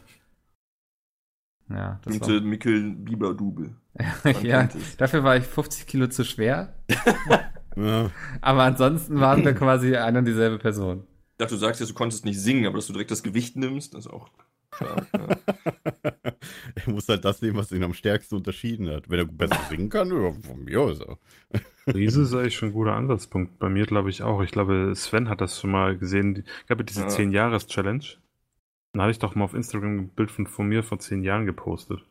[1.69, 3.75] Ja, das Gute war, Mickel Bieber Double.
[4.43, 6.75] ja, dafür war ich 50 Kilo zu schwer,
[7.77, 8.09] Ja.
[8.41, 11.03] aber ansonsten waren wir quasi eine und dieselbe Person.
[11.33, 13.55] Ich dachte, du sagst jetzt, du konntest nicht singen, aber dass du direkt das Gewicht
[13.55, 14.27] nimmst, das ist auch
[14.73, 15.07] stark.
[15.13, 15.27] Ja.
[16.75, 19.09] er muss halt das nehmen, was ihn am stärksten unterschieden hat.
[19.09, 21.01] Wenn er besser singen kann, von mir aus.
[21.01, 21.17] auch.
[21.87, 23.59] Riese ist eigentlich schon ein guter Ansatzpunkt.
[23.59, 24.41] Bei mir glaube ich auch.
[24.41, 26.35] Ich glaube, Sven hat das schon mal gesehen.
[26.35, 27.07] Die- gab ja diese Ja.
[27.07, 28.03] 10-Jahres-Challenge.
[28.93, 31.45] Da hatte ich doch mal auf Instagram ein Bild von, von mir vor 10 Jahren
[31.45, 32.01] gepostet.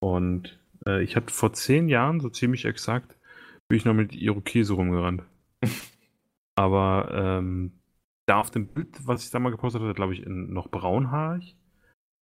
[0.00, 3.16] Und äh, ich hatte vor 10 Jahren, so ziemlich exakt,
[3.68, 5.22] bin ich noch mit Irokese rumgerannt.
[6.56, 7.72] Aber ähm,
[8.26, 11.56] da auf dem Bild, was ich da mal gepostet hatte, glaube ich, in, noch braunhaarig.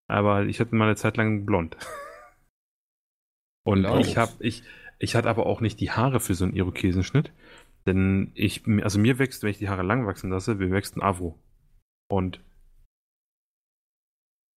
[0.09, 1.77] Aber ich hatte mal eine Zeit lang blond.
[3.65, 4.63] Und ich habe, ich,
[4.99, 7.31] ich hatte aber auch nicht die Haare für so einen Irokesenschnitt.
[7.85, 11.01] Denn ich, also mir wächst, wenn ich die Haare lang wachsen lasse, mir wächst ein
[11.01, 11.39] Afro.
[12.09, 12.41] Und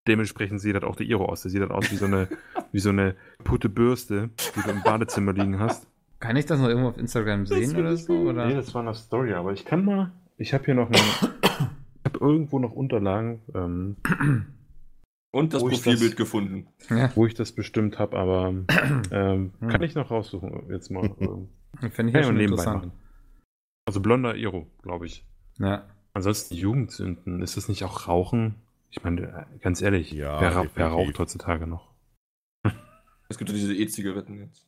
[0.09, 1.43] dementsprechend sieht das auch der Iro aus.
[1.43, 2.28] Der sieht das aus wie so eine,
[2.72, 5.89] wie so eine putte Bürste, die du im Badezimmer liegen hast.
[6.26, 8.12] Kann ich das noch irgendwo auf Instagram sehen oder so?
[8.14, 8.46] Oder?
[8.46, 10.10] Nee, das war eine Story, aber ich kann mal.
[10.38, 10.96] Ich habe hier noch eine.
[12.02, 13.96] ich habe irgendwo noch Unterlagen, ähm,
[15.30, 16.66] Und das Profilbild das- gefunden.
[16.90, 18.48] Ja, wo ich das bestimmt habe, aber
[19.12, 21.04] ähm, kann ich noch raussuchen jetzt mal.
[21.20, 21.48] Ähm,
[21.78, 22.86] finde ich kann ja schon nebenbei interessant.
[22.86, 22.92] machen.
[23.86, 25.24] Also blonder Iro, glaube ich.
[25.58, 25.84] Ja.
[26.12, 28.56] Ansonsten Jugendsünden, ist das nicht auch Rauchen?
[28.90, 31.92] Ich meine, äh, ganz ehrlich, Ja, wer, wer raucht heutzutage noch?
[33.28, 34.66] Es gibt ja diese E-Zigaretten jetzt.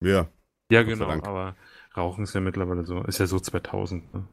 [0.00, 0.28] Ja.
[0.70, 1.54] Ja, Gott genau, aber
[1.96, 4.12] Rauchen ist ja mittlerweile so, ist ja so 2000.
[4.14, 4.24] Ne?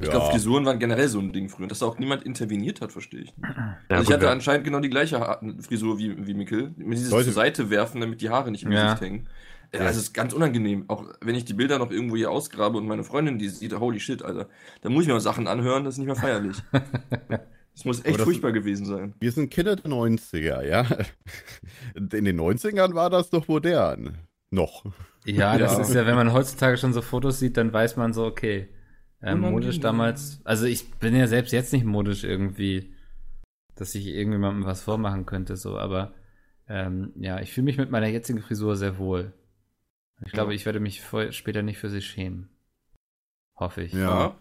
[0.00, 1.66] Ich glaube, Frisuren waren generell so ein Ding früher.
[1.66, 3.36] Dass da auch niemand interveniert hat, verstehe ich.
[3.36, 3.48] nicht.
[3.56, 6.72] Ja, also ich hatte wer- anscheinend genau die gleiche Ha- Frisur wie, wie Mikkel.
[6.76, 8.84] Mit dieses Leute- zur Seite werfen, damit die Haare nicht im Ja.
[8.84, 9.28] Gesicht hängen.
[9.74, 10.84] Ja, also es ist ganz unangenehm.
[10.88, 14.00] Auch wenn ich die Bilder noch irgendwo hier ausgrabe und meine Freundin die sieht, holy
[14.00, 14.48] shit, Alter.
[14.82, 16.56] Da muss ich mir mal Sachen anhören, das ist nicht mehr feierlich.
[17.74, 19.14] Das muss echt das- furchtbar gewesen sein.
[19.20, 20.86] Wir sind Kinder der 90er, ja.
[21.94, 24.18] In den 90ern war das doch modern.
[24.50, 24.84] Noch.
[25.24, 25.80] Ja, das Ja.
[25.80, 28.68] ist ja, wenn man heutzutage schon so Fotos sieht, dann weiß man so, okay,
[29.22, 30.40] ähm, modisch damals.
[30.44, 32.92] Also ich bin ja selbst jetzt nicht modisch irgendwie,
[33.76, 36.12] dass ich irgendjemandem was vormachen könnte, so, aber
[36.68, 39.32] ähm, ja, ich fühle mich mit meiner jetzigen Frisur sehr wohl.
[40.26, 40.56] Ich glaube, Ja.
[40.56, 42.50] ich werde mich vor, später nicht für sie schämen.
[43.56, 43.92] Hoffe ich.
[43.94, 44.36] Ja.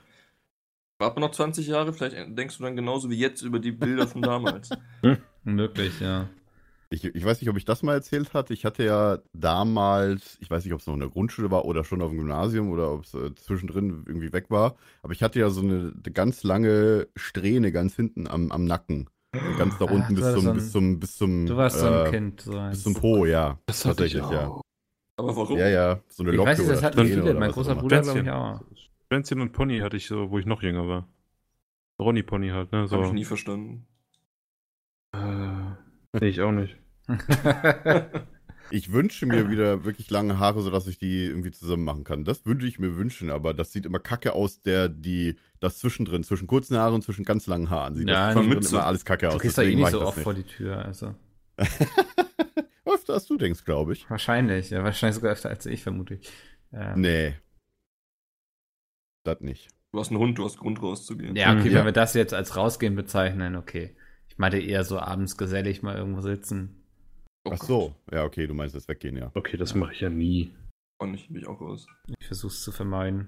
[1.01, 4.21] Warte noch 20 Jahre, vielleicht denkst du dann genauso wie jetzt über die Bilder von
[4.21, 4.69] damals.
[5.43, 6.29] Möglich, ja.
[6.91, 8.53] Ich, ich weiß nicht, ob ich das mal erzählt hatte.
[8.53, 11.83] Ich hatte ja damals, ich weiß nicht, ob es noch in der Grundschule war oder
[11.83, 14.75] schon auf dem Gymnasium oder ob es äh, zwischendrin irgendwie weg war.
[15.01, 19.09] Aber ich hatte ja so eine, eine ganz lange Strähne ganz hinten am, am Nacken.
[19.57, 21.79] Ganz da Ach, unten du bis, zum, so ein- bis zum, bis zum, Du warst
[21.79, 22.41] so ein äh, Kind.
[22.41, 22.83] So bis eins.
[22.83, 23.57] zum Po, ja.
[23.65, 24.47] Das hatte ich Tatsächlich, ja.
[24.49, 24.61] auch.
[25.17, 25.57] Aber warum?
[25.57, 27.23] Ja, ja, so eine Ich Locke weiß nicht, das oder hatten viele.
[27.23, 27.75] oder Mein großer.
[27.75, 28.61] Bruder, glaube ich, auch.
[29.11, 31.05] Schwänzchen und Pony hatte ich so, wo ich noch jünger war.
[31.99, 32.83] Ronny Pony halt, ne?
[32.83, 33.13] Das habe ich So.
[33.13, 33.85] nie verstanden.
[35.13, 35.19] Äh,
[36.19, 36.77] nee, ich auch nicht.
[38.73, 42.23] Ich wünsche mir wieder wirklich lange Haare, sodass ich die irgendwie zusammen machen kann.
[42.23, 46.23] Das würde ich mir wünschen, aber das sieht immer kacke aus, der die das zwischendrin,
[46.23, 48.75] zwischen kurzen Haaren und zwischen ganz langen Haaren sieht Ja, das Mütze.
[48.75, 49.41] immer alles kacke Du aus.
[49.41, 50.23] gehst doch eh nicht so das oft nicht.
[50.23, 51.13] vor die Tür, also.
[52.85, 54.09] Öfter als du denkst, glaube ich.
[54.09, 56.31] Wahrscheinlich, ja, wahrscheinlich sogar öfter als ich, vermute ich.
[56.71, 57.33] Ähm, Nee.
[59.23, 59.69] Das nicht.
[59.93, 61.35] Du hast einen Hund, du hast Grund rauszugehen.
[61.35, 61.65] Ja, okay, Mhm.
[61.65, 61.85] wenn Ja.
[61.85, 63.95] wir das jetzt als rausgehen bezeichnen, okay.
[64.29, 66.83] Ich meinte eher so abends gesellig mal irgendwo sitzen.
[67.45, 67.67] Oh Ach Gott.
[67.67, 67.95] so.
[68.11, 69.31] Ja, okay, du meinst das weggehen, ja.
[69.33, 70.53] Okay, das mache ich ja nie.
[70.99, 71.85] Und ich bin ich auch raus.
[72.19, 73.27] Ich versuch's zu vermeiden.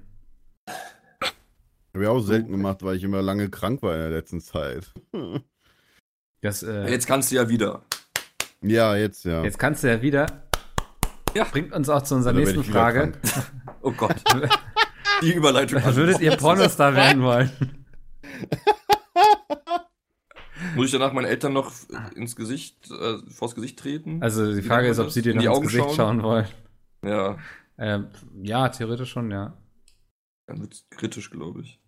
[1.93, 4.91] Habe ich auch selten gemacht, weil ich immer lange krank war in der letzten Zeit.
[6.41, 7.83] Das, äh, Jetzt kannst du ja wieder.
[8.61, 9.43] Ja, jetzt, ja.
[9.45, 10.25] jetzt kannst du ja wieder.
[11.33, 11.45] Ja.
[11.45, 13.13] Bringt uns auch zu unserer nächsten Frage.
[13.81, 14.15] Oh Gott.
[15.21, 15.83] Die Überleitung.
[15.95, 17.51] Würdet ihr Pornostar werden wollen?
[20.75, 21.71] Muss ich danach meinen Eltern noch
[22.15, 24.21] ins Gesicht, äh, vors Gesicht treten?
[24.23, 25.95] Also die Frage ist, ob sie dir noch ins Augen Gesicht schauen?
[25.95, 26.47] schauen wollen.
[27.05, 27.37] ja,
[27.77, 28.07] Ähm,
[28.41, 29.57] ja, theoretisch schon, ja.
[30.47, 31.79] dann wird's kritisch, glaube ich.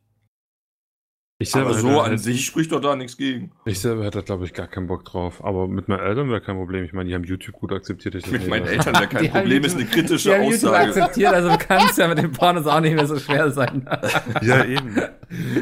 [1.38, 3.52] Ich Aber selber, so hätte, an hätte, sich spricht doch da nichts gegen.
[3.66, 5.44] ich selber hätte, glaube ich, gar keinen Bock drauf.
[5.44, 6.86] Aber mit meinen Eltern wäre kein Problem.
[6.86, 8.16] Ich meine, die haben YouTube gut akzeptiert.
[8.16, 8.66] Ich das Mit meinen.
[8.66, 10.88] Eltern wäre kein Problem, ist YouTube- eine kritische Die haben YouTube Aussage.
[10.88, 13.86] akzeptiert, also kann es ja mit den Pornos auch nicht mehr so schwer sein.
[14.42, 14.96] Ja, eben.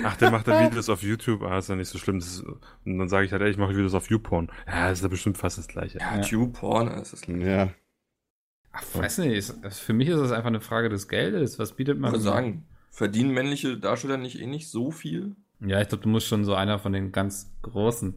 [0.03, 1.41] Ach, der macht da Videos auf YouTube.
[1.41, 2.19] Ah, ist ja nicht so schlimm.
[2.19, 4.51] Das ist, und dann sage ich halt, ey, ich mache Videos auf YouPorn.
[4.67, 5.97] Ja, ist ja bestimmt fast das Gleiche.
[5.97, 7.69] Ja, Tube-Porn, das ist Ja.
[8.73, 11.57] Ach, weiß nicht, ist- für mich ist das einfach eine Frage des Geldes.
[11.57, 12.11] Was bietet Ich man?
[12.11, 15.35] würde sagen, verdienen männliche Darsteller nicht eh nicht so viel?
[15.65, 18.15] Ja, ich glaube, du musst schon so einer von den ganz großen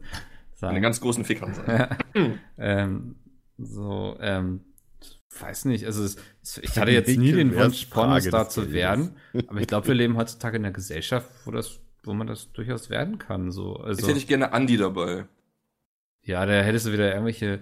[0.53, 0.69] sein.
[0.69, 2.39] Von den ganz großen Fickern sein.
[2.57, 3.15] ähm,
[3.57, 4.61] so, ähm,
[5.39, 9.15] weiß nicht, also es, es, ich hatte jetzt nie den Wunsch, Pornostar zu werden,
[9.47, 12.89] aber ich glaube, wir leben heutzutage in einer Gesellschaft, wo das, wo man das durchaus
[12.89, 13.51] werden kann.
[13.51, 15.27] So, Jetzt also hätte ich gerne Andi dabei.
[16.23, 17.59] ja, da hättest du wieder irgendwelche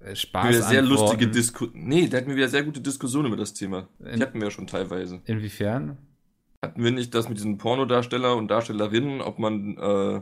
[0.00, 0.48] äh, Spaß.
[0.48, 3.88] Wieder sehr lustige Disku Nee, der hat mir wieder sehr gute Diskussionen über das Thema.
[3.98, 5.22] Die In- hatten wir ja schon teilweise.
[5.24, 5.96] Inwiefern?
[6.62, 10.20] Hatten wir nicht das mit diesen Pornodarsteller und Darstellerinnen, ob man, äh,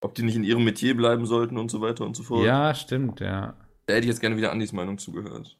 [0.00, 2.46] ob die nicht in ihrem Metier bleiben sollten und so weiter und so fort?
[2.46, 3.54] Ja, stimmt, ja.
[3.86, 5.58] Da hätte ich jetzt gerne wieder Andis Meinung zugehört.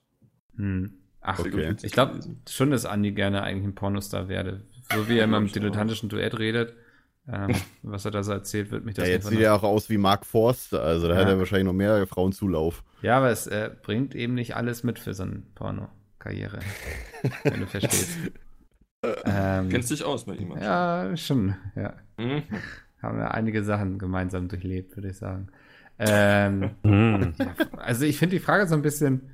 [0.56, 0.92] Hm.
[1.20, 1.76] Ach, Okay.
[1.82, 4.62] ich glaube schon, dass Andi gerne eigentlich ein Pornostar werde.
[4.94, 6.72] So wie er immer im dilettantischen Duett redet,
[7.28, 9.90] ähm, was er da so erzählt, wird mich das Ja, jetzt sieht er auch aus
[9.90, 11.20] wie Mark Forster, also da Ja.
[11.20, 12.82] hat er wahrscheinlich noch mehr Frauenzulauf.
[13.02, 16.60] Ja, aber es äh, bringt eben nicht alles mit für so eine Porno-Karriere.
[17.44, 18.16] wenn du verstehst.
[19.02, 20.52] Ähm, Kennst dich aus mit ihm?
[20.60, 21.56] ja, schon.
[21.74, 21.94] Ja.
[22.18, 22.42] Mhm.
[23.02, 25.48] Haben wir einige Sachen gemeinsam durchlebt, würde ich sagen.
[25.98, 27.34] Ähm, Hm.
[27.38, 29.30] ja, also ich finde die Frage so ein bisschen.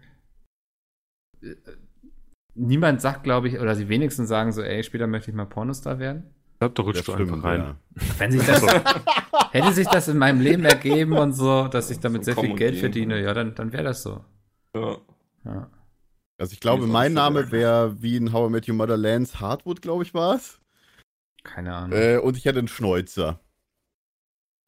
[1.43, 1.55] äh,
[2.59, 5.99] Niemand sagt, glaube ich, oder die wenigsten sagen so, ey, später möchte ich mal Pornostar
[5.99, 6.23] werden.
[6.55, 7.61] Ich glaube, da rutscht du einfach rein.
[7.61, 7.77] ja.
[8.19, 8.63] Wenn sich das,
[9.53, 12.55] hätte sich das in meinem Leben ergeben und so, dass ich damit So sehr viel
[12.57, 12.81] Geld gehen.
[12.81, 14.25] verdiene, ja, dann, dann wäre das so.
[14.75, 14.97] Ja.
[15.45, 15.71] Ja.
[16.39, 19.81] Also ich glaube, mein Name wäre wie in How I Met Your Mother Lance Hartwood,
[19.81, 20.61] glaube ich, war es.
[21.45, 21.99] Keine Ahnung.
[21.99, 23.41] Äh, und ich hätte einen Schnäuzer.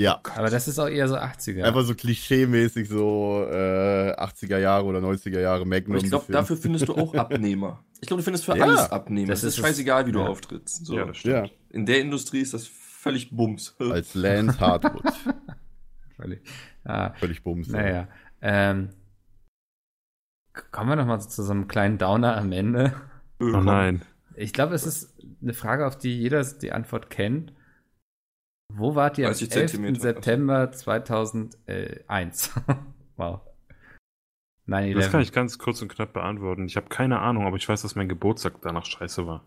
[0.01, 1.64] Ja, Aber das ist auch eher so 80er.
[1.64, 5.97] einfach so klischee-mäßig so äh, 80er Jahre oder 90er Jahre Magnum.
[5.97, 7.85] Aber ich glaube, dafür findest du auch Abnehmer.
[8.01, 9.29] Ich glaube, du findest für Ja, alles Abnehmer.
[9.33, 10.27] das Das ist scheißegal, wie du Ja.
[10.29, 10.87] auftrittst.
[10.87, 10.97] So.
[10.97, 11.49] Ja, das stimmt.
[11.49, 13.75] Ja, In der Industrie ist das völlig Bums.
[13.81, 15.03] als Lance Hartwood.
[16.16, 16.43] Völlig.
[16.85, 17.69] Ah, Völlig bums.
[17.69, 18.09] naja.
[18.41, 18.91] Ähm,
[20.73, 22.95] kommen wir noch mal zu so einem kleinen Downer am Ende.
[23.41, 24.03] Oh nein.
[24.35, 27.53] Ich glaube, es ist eine Frage, auf die jeder die Antwort kennt.
[28.73, 29.71] Wo wart ihr am 30 11.
[29.71, 30.01] Zentimeter.
[30.01, 32.53] September 2001?
[33.17, 33.41] wow.
[34.67, 36.67] Nein, Das kann ich ganz kurz und knapp beantworten.
[36.67, 39.43] Ich habe keine Ahnung, aber ich weiß, dass mein Geburtstag danach scheiße war.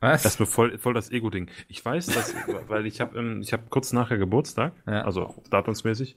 [0.00, 0.40] Das ist Was?
[0.40, 1.48] mir voll, voll das Ego-Ding.
[1.68, 2.34] Ich weiß, dass,
[2.68, 5.02] weil ich habe ähm, ich hab kurz nachher Geburtstag, Ja.
[5.02, 6.16] also datumsmäßig.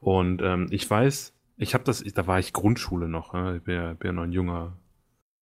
[0.00, 3.34] Und ähm, ich weiß, ich habe das, da war ich Grundschule noch.
[3.54, 4.76] Ich bin ja, bin ja noch ein junger,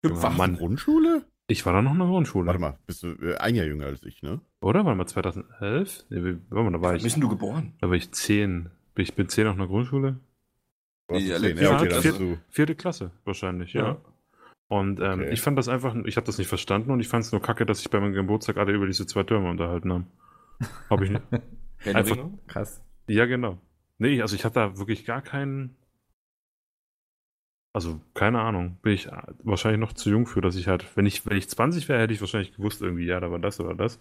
[0.05, 0.37] junger Mann.
[0.37, 0.57] Mann.
[0.57, 1.25] Grundschule?
[1.47, 2.47] Ich war da noch in der Grundschule.
[2.47, 4.41] Warte mal, bist du äh, ein Jahr jünger als ich, ne?
[4.61, 4.85] Oder?
[4.85, 6.05] Warte mal, 2011?
[6.11, 7.73] Nee, warte mal, da war Wann ich, bist denn du geboren?
[7.81, 8.71] da war ich 10.
[8.95, 10.21] Bin Ich bin 10 auf einer Grundschule.
[11.11, 11.57] Ja, zehn.
[11.57, 12.39] ja, okay, Jahr dann vier- bist du.
[12.51, 13.85] Vierte Klasse wahrscheinlich, ja.
[13.85, 13.97] Ja.
[14.69, 15.31] Und ähm, Okay.
[15.33, 17.67] ich fand das einfach, ich habe das nicht verstanden und ich fand es nur kacke,
[17.67, 20.07] dass sich bei meinem Geburtstag alle über diese zwei Türme unterhalten haben.
[20.89, 21.23] Habe ich nicht.
[21.97, 22.29] Einfach-?
[22.47, 22.81] Krass.
[23.09, 23.59] Ja, genau.
[23.99, 25.75] Nee, also ich hatte da wirklich gar keinen.
[27.73, 28.79] Also, keine Ahnung.
[28.83, 31.49] Bin ich äh, wahrscheinlich noch zu jung für, dass ich halt, wenn ich, wenn ich
[31.49, 34.01] 20 wäre, hätte ich wahrscheinlich gewusst, irgendwie, ja, da war das oder das.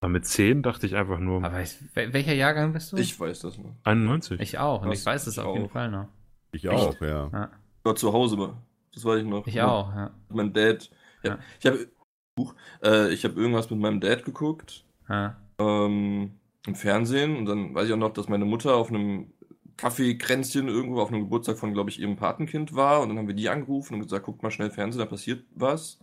[0.00, 2.96] Aber mit 10 dachte ich einfach nur Aber ich, wel- welcher Jahrgang bist du?
[2.96, 3.76] Ich weiß das noch.
[3.84, 4.40] 91.
[4.40, 4.82] Ich auch.
[4.82, 5.70] Und Krass, ich weiß ich auf jeden auch.
[5.70, 6.08] Fall noch.
[6.52, 7.30] Ich auch, ja.
[7.32, 7.50] Ja.
[7.78, 8.56] Ich war zu Hause, aber
[8.94, 9.46] das weiß ich noch.
[9.46, 10.10] Ich auch, ja.
[10.30, 10.90] Mein Dad.
[11.22, 11.30] Ja.
[11.32, 11.38] Ja.
[11.60, 11.86] Ich habe
[12.82, 14.84] äh, ich hab irgendwas mit meinem Dad geguckt.
[15.08, 15.36] ja.
[15.58, 16.32] ähm,
[16.66, 19.32] im Fernsehen und dann weiß ich auch noch, dass meine Mutter auf einem
[19.82, 23.34] Kaffeekränzchen irgendwo auf einem Geburtstag von, glaube ich, ihrem Patenkind war und dann haben wir
[23.34, 25.98] die angerufen und gesagt, guckt mal schnell Fernsehen, da passiert was.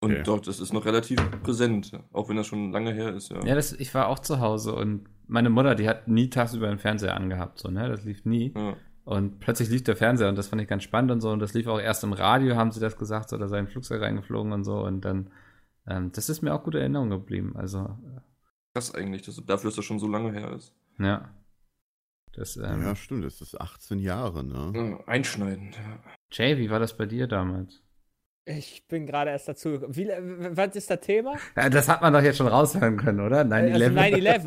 [0.00, 0.22] Und Okay.
[0.24, 3.44] dort, das ist noch relativ präsent, auch wenn das schon lange her ist, ja.
[3.44, 6.78] Ja, das, ich war auch zu Hause und meine Mutter, die hat nie tagsüber den
[6.80, 7.88] Fernseher angehabt, so, ne?
[7.88, 8.52] Das lief nie.
[8.56, 8.76] Ja.
[9.04, 11.30] Und plötzlich lief der Fernseher und das fand ich ganz spannend und so.
[11.30, 13.66] Und das lief auch erst im Radio, haben sie das gesagt, so, da sei ein
[13.66, 14.78] Flugzeug reingeflogen und so.
[14.78, 15.30] Und dann,
[15.88, 17.54] ähm, das ist mir auch gute Erinnerung geblieben.
[17.56, 17.98] Also,
[18.74, 20.72] Krass eigentlich, dass, dafür, dass das schon so lange her ist.
[20.98, 21.30] ja.
[22.34, 24.72] Das, ähm, Ja, stimmt, das ist 18 Jahre, ne?
[24.74, 25.98] Ja, einschneidend, ja.
[26.32, 27.82] Jay, wie war das bei dir damals?
[28.44, 29.94] Ich bin gerade erst dazu gekommen.
[29.94, 31.34] Wie, was ist das Thema?
[31.56, 33.42] Ja, das hat man doch jetzt schon raushören können, oder?
[33.42, 33.72] 9-11.
[33.72, 33.86] Also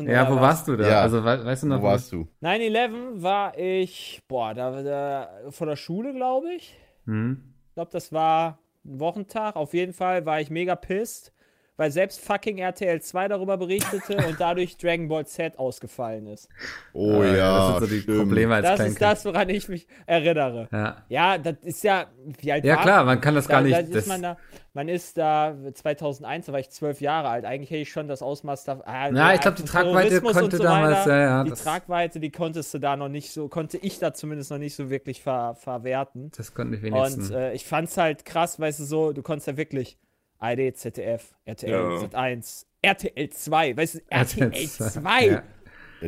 [0.04, 0.42] 9/11, Ja, wo was?
[0.42, 0.88] warst du da?
[0.88, 1.00] Ja.
[1.00, 2.28] Also, we weißt du noch, Wo warst du?
[2.42, 6.76] 9-11 war ich, boah, da, da von der Schule, glaube ich.
[7.06, 7.54] Hm?
[7.68, 9.56] Ich glaube, das war ein Wochentag.
[9.56, 11.32] Auf jeden Fall war ich mega pissed,
[11.76, 16.48] weil selbst fucking RTL 2 darüber berichtete und dadurch Dragon Ball Z ausgefallen ist.
[16.92, 18.18] Oh Äh, ja, Das sind so die stimmt.
[18.18, 20.68] Probleme als Das ist das, woran ich mich erinnere.
[20.72, 21.04] Ja.
[21.08, 22.06] Ja, das ist ja,
[22.40, 23.76] wie alt ja, war klar, man kann das gar da, nicht.
[23.76, 24.36] Da ist das, man, da,
[24.72, 27.44] man ist da 2001, da war ich zwölf Jahre alt.
[27.44, 28.80] Eigentlich hätte ich schon das Ausmaß da.
[28.84, 31.44] Ah, Na, ja, ich glaube, die Tragweite konnte so damals, weiter, ja, ja.
[31.44, 34.58] Die das, Tragweite, die konntest du da noch nicht so, konnte ich da zumindest noch
[34.58, 36.30] nicht so wirklich ver, verwerten.
[36.36, 37.30] das konnte ich wenigstens.
[37.30, 39.98] Und äh, ich fand's halt krass, weißt du, so, du konntest ja wirklich
[40.38, 41.78] ARD, ZDF, RTL, Ja.
[42.06, 45.26] Z1, RTL 2, weißt du, RTL 2.
[45.26, 45.42] Ja.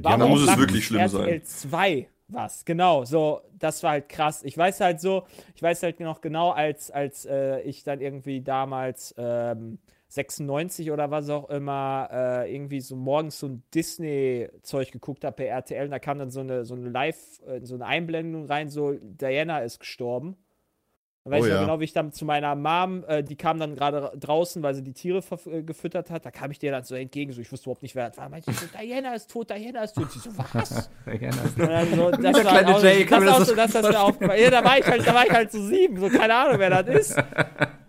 [0.01, 4.43] Da muss es wirklich schlimm RTL 2 was, genau, so, das war halt krass.
[4.43, 8.43] Ich weiß halt so, ich weiß halt noch genau, als, als äh, ich dann irgendwie
[8.43, 15.25] damals ähm, 96 oder was auch immer, äh, irgendwie so morgens so ein Disney-Zeug geguckt
[15.25, 17.87] habe per RTL und da kam dann so eine, so eine Live, äh, so eine
[17.87, 20.37] Einblendung rein, so Diana ist gestorben.
[21.29, 21.61] Dann weiß Oh ich noch ja.
[21.67, 24.83] genau, wie ich dann zu meiner Mom, äh, die kam dann gerade draußen, weil sie
[24.83, 27.67] die Tiere äh, gefüttert hat, da kam ich dir dann so entgegen, so ich wusste
[27.67, 28.29] überhaupt nicht, wer das war.
[28.29, 30.11] Meinte ich so, Diana ist tot, Diana ist tot.
[30.11, 30.89] Sie so, was?
[31.05, 33.89] Das- Und dann so, das Der war auch, Jay, das mir auch das dass das
[33.89, 36.35] mir aufgefallen Ja, da war ich halt, da war ich halt so sieben, so keine
[36.35, 37.17] Ahnung, wer das ist.
[37.17, 37.27] Mama, ich
[37.67, 37.88] gerade in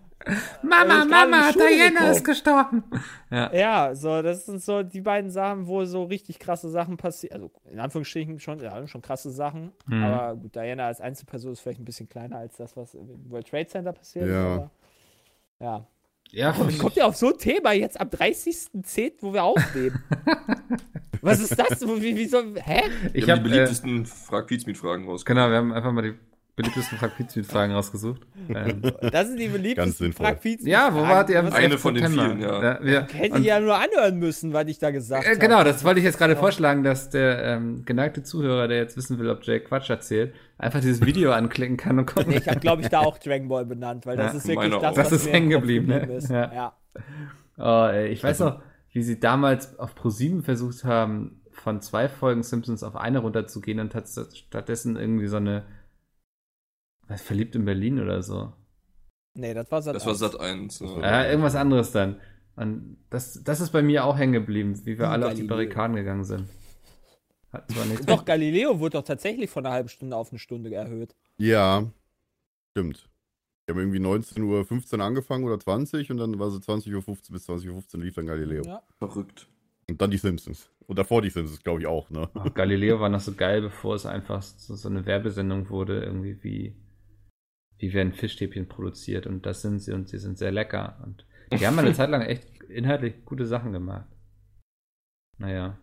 [0.62, 2.10] Mama, Schule Diana gekommen.
[2.12, 2.84] ist gestorben.
[3.30, 7.34] Ja, so, das sind so die beiden Sachen, wo so richtig krasse Sachen passieren.
[7.42, 9.72] Also in Anführungsstrichen schon, ja, schon krasse Sachen.
[9.86, 10.02] Mhm.
[10.02, 13.48] Aber gut, Diana als Einzelperson ist vielleicht ein bisschen kleiner als das, was im World
[13.48, 14.32] Trade Center passiert ist.
[14.32, 14.54] Ja.
[14.54, 14.70] Aber,
[15.60, 15.86] ja.
[16.32, 20.00] Ja, Und kommt ihr auf so ein Thema jetzt am 30.10., wo wir aufnehmen?
[21.22, 21.82] Was ist das?
[21.82, 22.82] Wie, wie so, hä?
[23.12, 25.42] ich habe haben die äh, beliebtesten Frag Pizmeet-Fragen rausgekommen.
[25.42, 26.14] genau, wir haben einfach mal die
[26.62, 28.20] beliebtesten Frag-Fragen rausgesucht.
[28.48, 28.82] ähm,
[29.12, 30.26] Das sind die beliebtesten sinnvoll.
[30.26, 31.80] Frag Pizza ja, wo wart ihr am Was- Eine 11.
[31.80, 32.78] von den vielen, ja.
[33.12, 35.38] Hätte ich ja nur anhören müssen, was ich da gesagt Äh, habe.
[35.38, 39.18] genau, das wollte ich jetzt gerade vorschlagen, dass der ähm, geneigte Zuhörer, der jetzt wissen
[39.18, 42.14] will, ob Jay Quatsch erzählt, einfach dieses Video anklicken kann und.
[42.28, 44.70] Nee, ich habe, glaube ich, da auch Dragon Ball benannt, weil das Ja, ist wirklich
[44.74, 44.96] das, auch.
[44.96, 46.00] was Das ist hängen Kopf geblieben, ne?
[46.16, 46.30] ist.
[46.30, 46.74] Ja.
[47.58, 48.60] Oh, ey, ich weiß noch,
[48.92, 53.94] wie sie damals auf ProSieben versucht haben, von zwei Folgen Simpsons auf eine runterzugehen und
[53.94, 55.62] hat stattdessen irgendwie so eine
[57.18, 58.52] verliebt in Berlin oder so.
[59.34, 59.94] Nee, das war Sat.
[59.94, 60.78] Das war Sat 1.
[60.78, 61.26] Das Ja.
[61.26, 62.20] irgendwas anderes dann.
[62.56, 65.56] Und das, das ist bei mir auch hängen geblieben, wie wir alle auf die Galileo.
[65.56, 66.48] Barrikaden gegangen sind.
[67.52, 70.72] Hat zwar nichts Doch, Galileo wurde doch tatsächlich von einer halben Stunde auf eine Stunde
[70.72, 71.16] erhöht.
[71.38, 71.90] Ja,
[72.72, 73.08] stimmt.
[73.66, 77.48] Wir haben irgendwie 19.15 Uhr angefangen oder 20 und dann war so 20.15 Uhr bis
[77.48, 78.62] 20.15 Uhr lief dann Galileo.
[78.64, 78.82] Ja.
[78.98, 79.48] Verrückt.
[79.88, 80.70] Und dann die Simpsons.
[80.86, 82.28] Und davor die Simpsons, glaube ich, auch, ne?
[82.34, 86.42] Ach, Galileo war noch so geil, bevor es einfach so, so eine Werbesendung wurde, irgendwie
[86.42, 86.74] wie,
[87.80, 91.00] wie werden Fischstäbchen produziert und das sind sie und sie sind sehr lecker.
[91.02, 94.06] Und die haben eine Zeit lang echt inhaltlich gute Sachen gemacht.
[95.38, 95.78] Naja.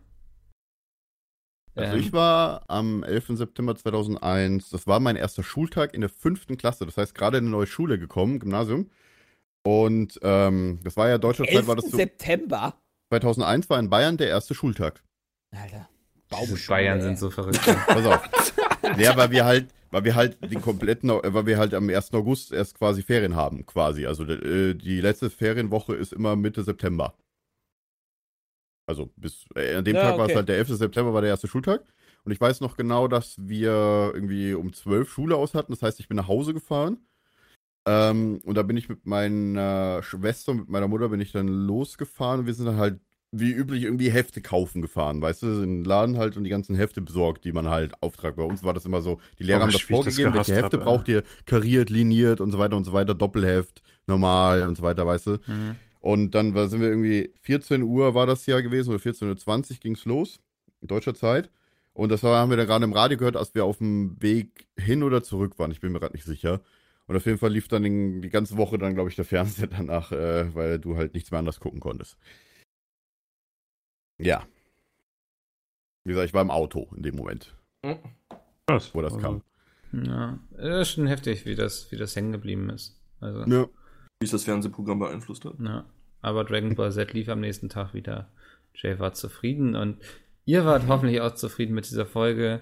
[1.74, 3.36] Also Ähm, ich war am 11.
[3.38, 6.86] September 2001, das war mein erster Schultag in der fünften Klasse.
[6.86, 8.90] Das heißt, gerade in eine neue Schule gekommen, Gymnasium.
[9.64, 11.66] Und ähm, das war ja deutschlandweit, 11.
[11.66, 12.74] war das so, September.
[13.10, 15.02] 2001 war in Bayern der erste Schultag.
[15.50, 15.88] Alter.
[16.28, 17.60] Baumschule, Bayern sind so verrückt.
[17.64, 18.28] Pass auf.
[18.98, 22.12] ja, weil wir halt, weil wir halt den kompletten, weil wir halt am 1.
[22.14, 24.06] August erst quasi Ferien haben, quasi.
[24.06, 27.14] Also äh, die letzte Ferienwoche ist immer Mitte September.
[28.86, 30.36] Also bis äh, an dem Ja, Tag war es okay.
[30.36, 30.68] halt der 11.
[30.78, 31.84] September war der erste Schultag.
[32.24, 35.72] Und ich weiß noch genau, dass wir irgendwie um 12 Schule aus hatten.
[35.72, 36.98] Das heißt, ich bin nach Hause gefahren.
[37.86, 42.40] Ähm, und da bin ich mit meiner Schwester, mit meiner Mutter bin ich dann losgefahren.
[42.40, 43.00] Und wir sind dann halt
[43.30, 46.74] wie üblich irgendwie Hefte kaufen gefahren, weißt du, in den Laden halt und die ganzen
[46.74, 48.36] Hefte besorgt, die man halt auftragt.
[48.36, 50.54] Bei uns war das immer so, die Lehrer Oh, haben das ich das vorgegeben, welche
[50.54, 54.76] Hefte hab, braucht ihr, kariert, liniert und so weiter und so weiter, Doppelheft, normal und
[54.76, 55.30] so weiter, weißt du.
[55.46, 55.76] Mhm.
[56.00, 59.76] Und dann war, sind wir irgendwie, 14 Uhr war das ja gewesen, oder 14.20 Uhr
[59.80, 60.40] ging es los,
[60.80, 61.50] in deutscher Zeit.
[61.92, 65.02] Und das haben wir dann gerade im Radio gehört, als wir auf dem Weg hin
[65.02, 65.72] oder zurück waren.
[65.72, 66.60] Ich bin mir gerade nicht sicher.
[67.08, 70.12] Und auf jeden Fall lief dann die ganze Woche dann, glaube ich, der Fernseher danach,
[70.12, 72.16] äh, weil du halt nichts mehr anders gucken konntest.
[74.18, 74.42] Ja.
[76.04, 77.54] Wie gesagt, ich war im Auto in dem Moment,
[78.66, 78.94] Krass.
[78.94, 79.42] wo das Also, kam.
[79.92, 82.98] Ja, das ist schon heftig, wie das, wie das hängen geblieben ist.
[83.20, 83.66] Also, Ja.
[84.20, 85.54] Wie es das Fernsehprogramm beeinflusst hat.
[85.60, 85.84] Ja,
[86.22, 88.28] aber Dragon Ball Z lief am nächsten Tag wieder.
[88.74, 89.98] Jay war zufrieden und
[90.44, 92.60] ihr wart hoffentlich auch zufrieden mit dieser Folge.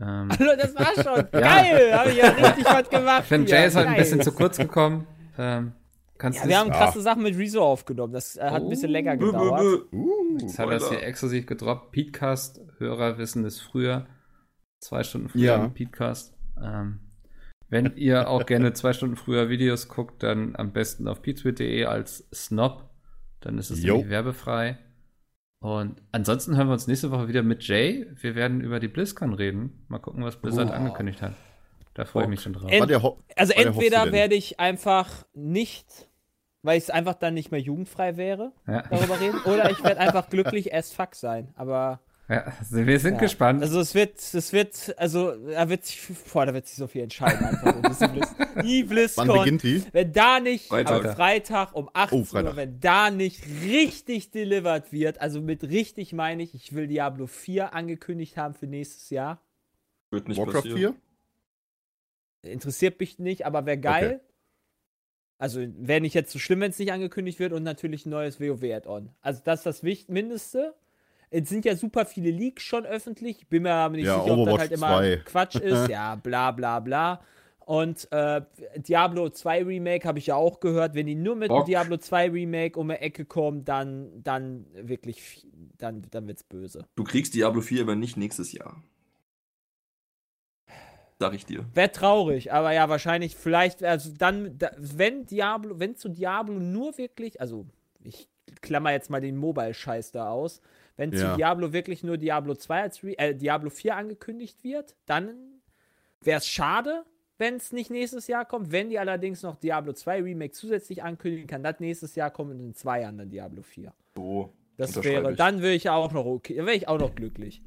[0.00, 1.92] Ähm, Hallo, das war schon geil.
[1.96, 3.20] Habe ich ja richtig was gemacht.
[3.22, 3.50] ich finde.
[3.50, 5.06] Jay ist halt ein bisschen zu kurz gekommen.
[5.38, 5.72] Ähm,
[6.18, 6.76] kannst Ja, du wir haben Ah.
[6.76, 8.12] krasse Sachen mit Rezo aufgenommen.
[8.12, 9.62] Das äh, hat ein bisschen länger gedauert.
[9.92, 11.92] Uh, Jetzt hat er es hier exklusiv gedroppt.
[11.92, 14.06] Petecast, Hörer wissen es früher.
[14.80, 15.64] Zwei Stunden früher Ja.
[15.64, 16.34] im Petecast.
[16.62, 17.00] Ähm,
[17.68, 22.28] wenn ihr auch gerne zwei Stunden früher Videos guckt, dann am besten auf petesweet.de als
[22.32, 22.88] Snob.
[23.40, 24.78] Dann ist es werbefrei.
[25.60, 28.06] Und ansonsten hören wir uns nächste Woche wieder mit Jay.
[28.20, 29.84] Wir werden über die BlizzCon reden.
[29.88, 30.72] Mal gucken, was Blizzard Oh.
[30.74, 31.32] angekündigt hat.
[31.96, 32.70] Da freue ich mich schon drauf.
[32.70, 32.82] Ent-
[33.36, 36.08] Also Wann entweder werde ich einfach nicht,
[36.62, 38.82] weil es einfach dann nicht mehr jugendfrei wäre, Ja.
[38.82, 41.52] darüber reden, oder ich werde einfach glücklich as fuck sein.
[41.56, 43.20] Aber Ja, also wir sind ja.
[43.20, 43.62] gespannt.
[43.62, 46.00] Also es wird, es wird, also da wird sich,
[46.32, 47.94] boah, da wird sich so viel entscheiden einfach.
[47.94, 48.08] So.
[48.08, 49.28] Blizz, die Wann BlizzCon.
[49.38, 49.82] beginnt die?
[49.92, 51.04] Wenn da nicht Freitag.
[51.06, 52.50] am Freitag um 18 Oh, Freitag.
[52.50, 57.26] Uhr, wenn da nicht richtig delivered wird, also mit richtig meine ich, ich will Diablo
[57.26, 59.40] 4 angekündigt haben für nächstes Jahr.
[60.10, 60.76] Wird nicht Warcraft passieren.
[60.78, 60.94] 4?
[62.46, 64.20] Interessiert mich nicht, aber wäre geil.
[64.20, 64.32] Okay.
[65.38, 68.40] Also wäre nicht jetzt so schlimm, wenn es nicht angekündigt wird und natürlich ein neues
[68.40, 69.10] WoW-Add-on.
[69.20, 70.74] Also das ist das Wicht Mindeste.
[71.28, 73.38] Es sind ja super viele Leaks schon öffentlich.
[73.40, 75.16] Ich bin mir aber nicht Ja, sicher, ob das Overwatch halt immer 2.
[75.24, 75.88] Quatsch ist.
[75.90, 77.20] Ja, bla bla bla.
[77.66, 78.42] Und äh,
[78.76, 80.94] Diablo 2 Remake habe ich ja auch gehört.
[80.94, 81.66] Wenn die nur mit dem Bock.
[81.66, 86.86] Diablo 2 Remake um die Ecke kommen, dann, dann wirklich, dann, dann wird's böse.
[86.94, 88.80] Du kriegst Diablo 4 aber nicht nächstes Jahr.
[91.18, 91.64] Sag ich dir.
[91.72, 96.98] Wäre traurig, aber ja, wahrscheinlich, vielleicht, also dann, da, wenn Diablo, wenn zu Diablo nur
[96.98, 97.66] wirklich, also
[98.04, 98.28] ich
[98.60, 100.60] klammer jetzt mal den Mobile-Scheiß da aus,
[100.96, 101.30] wenn Ja.
[101.32, 105.34] zu Diablo wirklich nur Diablo 2 als Re äh, Diablo 4 angekündigt wird, dann
[106.20, 107.04] wäre es schade,
[107.38, 108.72] wenn es nicht nächstes Jahr kommt.
[108.72, 112.60] Wenn die allerdings noch Diablo 2 Remake zusätzlich ankündigen, kann das nächstes Jahr kommen und
[112.60, 113.92] in zwei Jahren dann Diablo 4.
[114.16, 114.52] So.
[114.78, 115.36] Das wäre, ich.
[115.38, 117.62] dann wäre ich auch noch okay, wäre ich auch noch glücklich.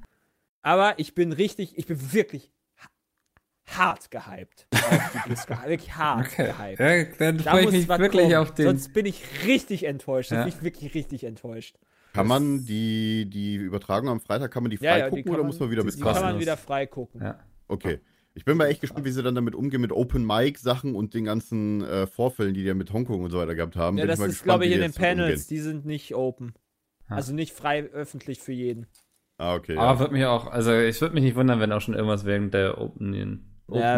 [0.61, 2.51] Aber ich bin richtig, ich bin wirklich
[3.77, 4.67] hart gehypt.
[4.73, 5.57] die BlizzCon.
[5.65, 6.53] wirklich hart Okay.
[6.77, 6.79] gehypt.
[6.79, 8.35] Ja, dann Da freue ich mich wirklich kommen.
[8.35, 8.65] auf den.
[8.65, 10.31] Sonst bin ich richtig enttäuscht.
[10.31, 10.43] Ja.
[10.43, 11.75] Bin ich wirklich richtig enttäuscht.
[12.13, 15.23] Kann man die, die Übertragung am Freitag, kann man die frei Ja, ja, die gucken
[15.25, 17.21] kann oder man- muss man wieder die mit Die kann man wieder frei gucken.
[17.21, 17.39] Ja.
[17.67, 17.99] Okay.
[18.33, 21.13] Ich bin mal echt gespannt, wie sie dann damit umgehen mit Open Mic Sachen und
[21.13, 23.97] den ganzen äh, Vorfällen, die die ja mit Hongkong und so weiter gehabt haben.
[23.97, 25.41] Ja, bin das ich mal ist, glaube ich, in die den Panels.
[25.43, 25.45] umgehen.
[25.49, 26.53] Die sind nicht open.
[27.07, 27.15] Ah.
[27.15, 28.87] Also nicht frei öffentlich für jeden.
[29.37, 29.75] Ah, okay.
[29.75, 29.81] Ja.
[29.81, 32.53] Aber wird mich auch, also ich würde mich nicht wundern, wenn auch schon irgendwas während
[32.53, 33.39] der Opening,
[33.69, 33.97] Open Ja.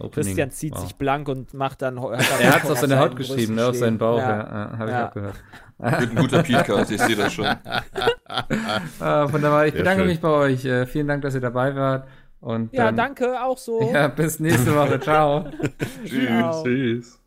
[0.00, 0.12] Opening.
[0.12, 0.80] Christian zieht Wow.
[0.82, 2.00] sich blank und macht dann.
[2.00, 4.28] Hat Er hat es auf seine Haut geschrieben, ne, auf seinen Bauch, stehen.
[4.30, 4.38] ja,
[4.72, 5.08] ja, habe ich Ja.
[5.08, 5.34] auch gehört.
[5.78, 7.44] Wird ein guter Podcast, ich sehe das schon.
[7.46, 7.56] Äh,
[9.32, 10.08] wunderbar, ich Sehr bedanke schön.
[10.08, 10.64] mich bei euch.
[10.64, 12.06] Äh, vielen Dank, dass ihr dabei wart.
[12.40, 13.90] Und Ja, dann, danke, auch so.
[13.92, 15.00] Ja, bis nächste Woche.
[15.00, 15.46] Ciao.
[16.06, 16.62] Ciao.
[16.64, 17.17] Tschüss.